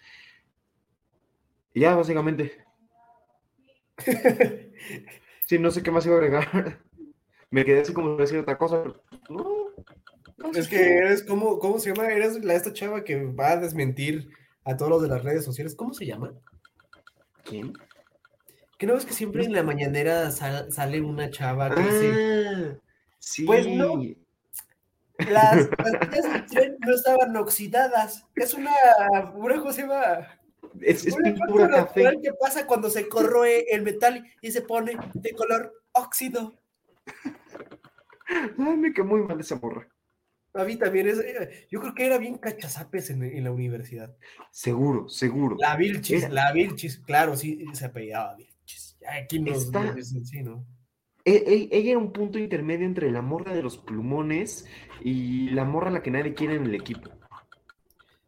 [1.74, 2.64] Y ya, básicamente,
[5.46, 6.80] sí, no sé qué más iba a agregar.
[7.50, 9.61] Me quedé así como decir otra cosa, pero no.
[10.56, 12.10] Es que eres como, ¿cómo se llama?
[12.12, 14.30] Eres la esta chava que va a desmentir
[14.66, 15.76] a todos los de las redes sociales.
[15.76, 16.34] ¿Cómo se llama?
[17.44, 17.74] ¿Quién?
[18.78, 22.78] Que no ves que siempre en la mañanera sal- sale una chava que dice, Ah,
[23.20, 23.46] sí.
[23.46, 24.02] Pues no.
[25.30, 28.26] las del tren no estaban oxidadas.
[28.36, 28.72] Es una,
[29.36, 30.28] una ¿cómo se llama?
[30.80, 32.20] Es, es Un efecto pintura café.
[32.24, 36.56] que pasa cuando se corroe el metal y se pone de color óxido.
[38.28, 39.88] Ay, me quedó muy mal esa morra.
[40.54, 44.16] A mí también es, eh, yo creo que era bien cachazapes en, en la universidad.
[44.52, 45.56] Seguro, seguro.
[45.60, 48.98] La Vilchis, Era- la Vilchis, claro, sí, se apellidaba Vilchis.
[49.22, 50.66] Aquí nos Está- nos dicen sí, ¿no?
[51.24, 54.66] E- e- ella era un punto intermedio entre la morra de los plumones
[55.02, 57.10] y la morra a la que nadie quiere en el equipo.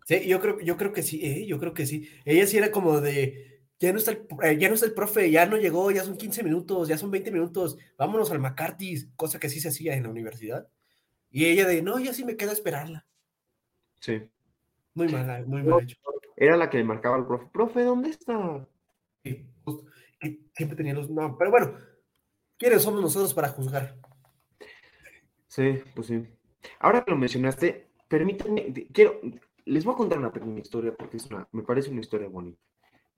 [0.05, 2.07] Sí, yo creo, yo creo que sí, eh, yo creo que sí.
[2.25, 5.31] Ella sí era como de, ya no está el, eh, ya no está el profe,
[5.31, 9.39] ya no llegó, ya son 15 minutos, ya son 20 minutos, vámonos al McCarthy's, cosa
[9.39, 10.67] que sí se hacía en la universidad.
[11.33, 13.05] Y ella de, no, ya sí me queda esperarla.
[13.99, 14.21] Sí.
[14.93, 15.97] Muy mala, muy mal hecho.
[16.37, 17.47] Era la que le marcaba al profe.
[17.51, 18.67] Profe, ¿dónde está?
[19.23, 19.89] Sí, justo,
[20.53, 21.75] siempre tenía los, no, pero bueno,
[22.57, 23.97] ¿quiénes somos nosotros para juzgar?
[25.47, 26.23] Sí, pues sí.
[26.79, 29.19] Ahora que lo mencionaste, permítanme, quiero,
[29.65, 32.61] les voy a contar una pequeña historia porque es una, me parece una historia bonita.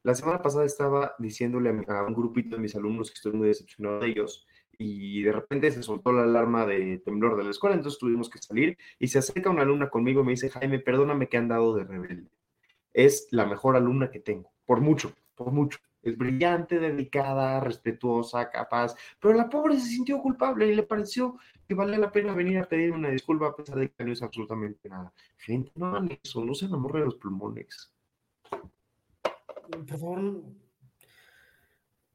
[0.04, 3.34] La semana pasada estaba diciéndole a, mi- a un grupito de mis alumnos que estoy
[3.34, 4.48] muy decepcionado de ellos
[4.78, 8.40] y de repente se soltó la alarma de temblor de la escuela, entonces tuvimos que
[8.40, 11.76] salir y se acerca una alumna conmigo y me dice, Jaime, perdóname que han dado
[11.76, 12.30] de rebelde.
[12.94, 15.80] Es la mejor alumna que tengo, por mucho, por mucho.
[16.02, 21.74] Es brillante, dedicada, respetuosa, capaz, pero la pobre se sintió culpable y le pareció que
[21.74, 24.88] vale la pena venir a pedir una disculpa a pesar de que no es absolutamente
[24.88, 25.12] nada.
[25.38, 27.92] Gente, no hagan eso, no se enamoren los pulmones.
[29.88, 30.44] Favor,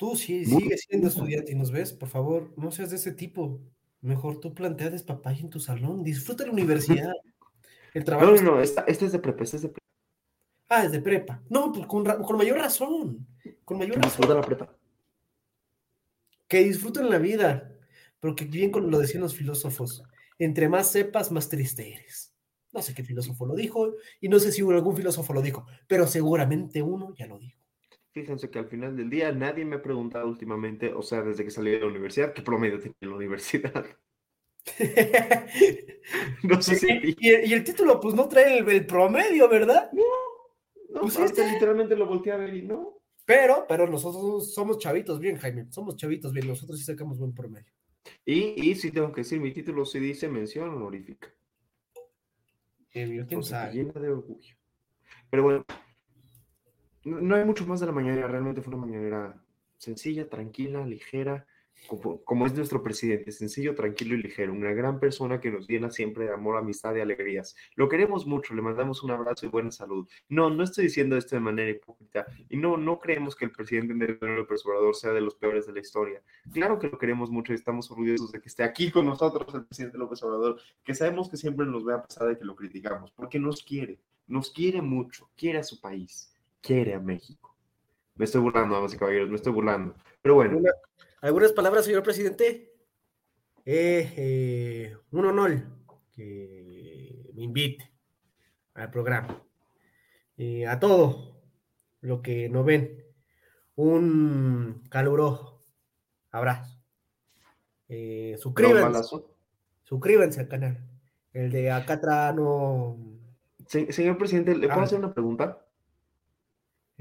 [0.00, 3.12] tú sí, Muy sigues siendo estudiante y nos ves, por favor, no seas de ese
[3.12, 3.60] tipo.
[4.00, 7.12] Mejor tú plantea despapalle en tu salón, disfruta la universidad.
[7.92, 8.30] El trabajo.
[8.30, 9.86] No, no, no, esta, esta es de prepa, esta es de prepa.
[10.70, 11.42] Ah, es de prepa.
[11.50, 13.26] No, pues con, con mayor razón.
[13.62, 14.26] Con mayor razón.
[14.26, 14.74] La prepa.
[16.48, 17.70] Que disfruten la vida.
[18.20, 20.02] Pero que bien como lo decían los filósofos.
[20.38, 22.32] Entre más sepas, más triste eres.
[22.72, 26.06] No sé qué filósofo lo dijo y no sé si algún filósofo lo dijo, pero
[26.06, 27.59] seguramente uno ya lo dijo.
[28.12, 31.50] Fíjense que al final del día nadie me ha preguntado últimamente, o sea, desde que
[31.50, 33.86] salí de la universidad, qué promedio en la universidad.
[36.42, 36.88] No sé si...
[36.90, 39.90] y, y- y el título, pues no trae el, el promedio, ¿verdad?
[39.92, 42.98] No, Pues este- literalmente lo volteé a ver y no.
[43.24, 45.66] Pero, pero nosotros somos chavitos bien, Jaime.
[45.70, 46.48] Somos chavitos bien.
[46.48, 47.72] Nosotros sí sacamos buen promedio.
[48.24, 51.32] Y, y sí tengo que decir, mi título sí dice mención honorífica.
[52.92, 53.72] Eh, ¿Quién sabe?
[53.74, 54.56] llena de orgullo.
[55.30, 55.64] Pero bueno,
[57.04, 59.42] no, hay mucho más de la mañana, realmente fue una mañanera
[59.76, 61.46] sencilla, tranquila, ligera,
[61.86, 66.26] como, es nuestro presidente, sencillo, tranquilo y ligero, una gran persona que nos llena siempre
[66.26, 67.56] de amor, amistad y alegrías.
[67.74, 70.08] Lo queremos mucho, le mandamos un abrazo y buena salud.
[70.28, 73.92] No, no estoy diciendo esto de manera hipócrita y no, no creemos que el presidente
[73.92, 76.22] Andrés López Obrador sea de los peores de la historia.
[76.52, 79.64] Claro que lo queremos mucho y estamos orgullosos de que esté aquí con nosotros el
[79.64, 83.10] presidente López Obrador, que sabemos que siempre nos ve a pesar de que lo criticamos,
[83.10, 87.56] porque nos quiere, nos quiere mucho, quiere a su país, quiere a México.
[88.16, 89.94] Me estoy burlando, damas y caballeros, me estoy burlando.
[90.22, 90.58] Pero bueno.
[90.58, 90.72] Una-
[91.22, 92.72] ¿Algunas palabras, señor presidente?
[93.64, 95.62] Eh, eh, un honor
[96.14, 97.90] que me invite
[98.74, 99.42] al programa.
[100.38, 101.42] Eh, a todo
[102.00, 103.04] lo que nos ven,
[103.76, 105.62] un caluroso
[106.30, 106.78] abrazo.
[107.88, 109.16] Eh, ¿no, suscríbanse,
[109.84, 110.78] suscríbanse al canal.
[111.32, 112.96] El de acá atrás no.
[113.66, 114.84] Se- señor presidente, ¿le puedo Ah.
[114.84, 115.64] hacer una pregunta?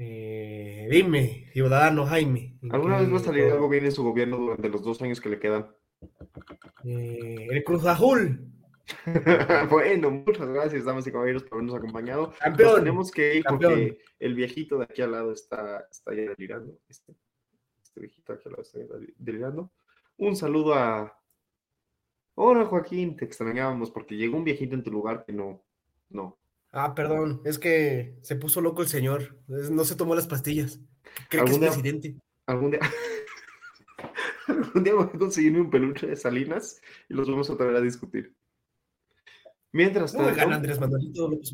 [0.02, 2.58] Eh, dime, ciudadano Jaime.
[2.62, 5.20] ¿en ¿Alguna vez va a salir algo bien en su gobierno durante los dos años
[5.20, 5.68] que le quedan?
[6.84, 8.50] eh, el Cruz Azul,
[9.70, 12.32] bueno, muchas gracias, damas y caballeros, por habernos acompañado.
[12.58, 13.72] Nos tenemos que ir campeón.
[13.72, 16.78] porque el viejito de aquí al lado está, está ya delirando.
[16.88, 17.14] Este,
[17.82, 18.78] este viejito de aquí al lado está
[19.18, 19.70] delirando.
[20.16, 21.16] Un saludo a.
[22.34, 25.62] Hola Joaquín, te extrañábamos porque llegó un viejito en tu lugar que no.
[26.08, 26.39] No.
[26.72, 29.36] Ah, perdón, es que se puso loco el señor.
[29.48, 30.80] No se tomó las pastillas.
[31.28, 32.14] Cree que es ¿Algún día- presidente.
[32.46, 32.80] Algún día.
[34.46, 37.80] algún día voy a conseguirme un peluche de Salinas y los vamos a traer a
[37.80, 38.34] discutir.
[39.72, 40.34] Mientras tanto.
[40.34, 41.52] gana Andrés Manuelito López.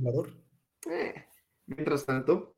[0.91, 1.25] Eh,
[1.67, 2.55] Mientras tanto,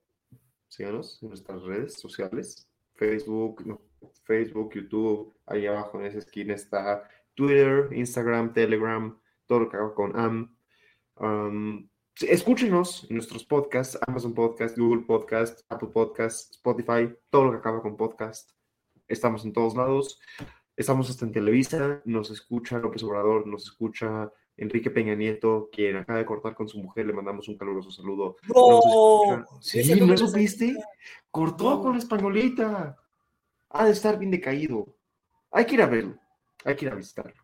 [0.68, 3.80] síganos en nuestras redes sociales, Facebook, no,
[4.24, 9.94] Facebook, YouTube, ahí abajo en esa esquina está Twitter, Instagram, Telegram, todo lo que haga
[9.94, 10.54] con AM.
[11.16, 11.88] Um,
[12.20, 17.82] escúchenos en nuestros podcasts, Amazon Podcast, Google Podcast, Apple Podcast, Spotify, todo lo que acaba
[17.82, 18.50] con podcast.
[19.06, 20.20] Estamos en todos lados.
[20.76, 26.18] Estamos hasta en Televisa, nos escucha López Obrador, nos escucha Enrique Peña Nieto, quien acaba
[26.18, 28.36] de cortar con su mujer, le mandamos un caluroso saludo.
[28.42, 30.76] Escucha- Sí, Ese no ¿no supiste?
[31.30, 31.82] Cortó No.
[31.82, 32.96] con la españolita.
[33.70, 34.86] Ha de estar bien decaído.
[35.50, 36.16] Hay que ir a verlo.
[36.64, 37.42] Hay que ir a visitarlo.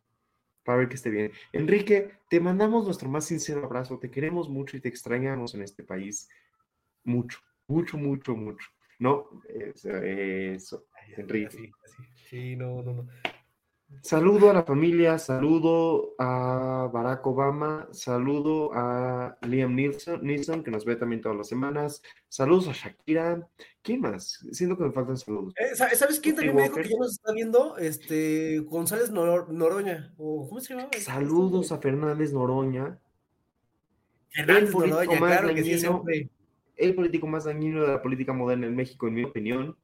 [0.64, 1.32] Para ver que esté bien.
[1.52, 3.98] Enrique, te mandamos nuestro más sincero abrazo.
[3.98, 6.28] Te queremos mucho y te extrañamos en este país.
[7.04, 8.68] Mucho, mucho, mucho, mucho.
[8.98, 9.28] ¿No?
[9.48, 10.86] Eso, eso,
[11.16, 11.72] Enrique.
[11.84, 12.04] Así.
[12.28, 13.08] Sí, no, no, no.
[14.02, 20.96] Saludo a la familia, saludo a Barack Obama, saludo a Liam Neeson, que nos ve
[20.96, 23.48] también todas las semanas, saludos a Shakira,
[23.82, 24.44] ¿quién más?
[24.52, 25.54] Siento que me faltan saludos.
[25.56, 27.78] Eh, ¿sa- ¿Sabes quién también me dijo que ya nos está viendo?
[27.78, 30.12] Este, González Nor- Noroña.
[30.18, 30.90] o ¿Cómo se llama?
[31.00, 32.98] Saludos a Fernández Noroña,
[34.30, 35.96] Fernández el político Noroña, más claro que sí, dañino.
[35.96, 36.28] hombre.
[36.76, 39.76] el político más dañino de la política moderna en México, en mi opinión.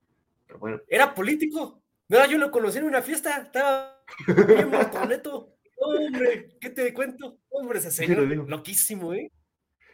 [0.46, 1.79] Pero bueno, Era político.
[2.10, 3.42] No, yo lo conocí en una fiesta.
[3.42, 5.54] Estaba bien motoneto.
[5.78, 7.38] Hombre, ¿qué te cuento?
[7.48, 9.30] Hombre, ese ¿Qué te señor, loquísimo, ¿eh?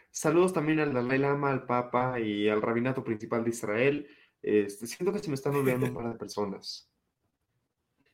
[0.09, 4.07] saludos también al Dalai Lama, al Papa y al Rabinato Principal de Israel.
[4.41, 6.89] Este, siento que se me están olvidando un par de personas.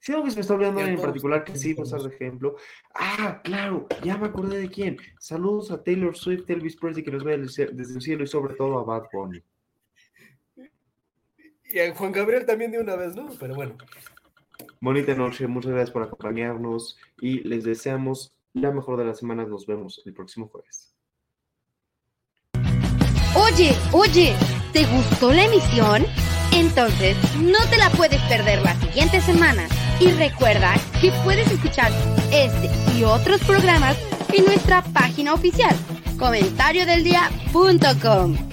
[0.01, 2.57] Siento que se me está olvidando en particular que sí, usar de ejemplo.
[2.93, 4.97] Ah, claro, ya me acordé de quién.
[5.17, 8.55] Saludos a Taylor Swift, Elvis Presley, que nos ve desde desde el cielo y sobre
[8.55, 9.41] todo a Bad Bunny.
[11.73, 13.29] Y a Juan Gabriel también de una vez, ¿no?
[13.39, 13.75] Pero bueno.
[14.79, 19.47] Bonita noche, muchas gracias por acompañarnos y les deseamos la mejor de las semanas.
[19.47, 20.93] Nos vemos el próximo jueves.
[23.35, 24.35] Oye, oye,
[24.71, 26.05] ¿te gustó la emisión?
[26.53, 29.67] Entonces no te la puedes perder la siguiente semana.
[29.99, 31.91] Y recuerda que puedes escuchar
[32.31, 33.97] este y otros programas
[34.31, 35.75] en nuestra página oficial,
[36.19, 38.52] comentariodeldia.com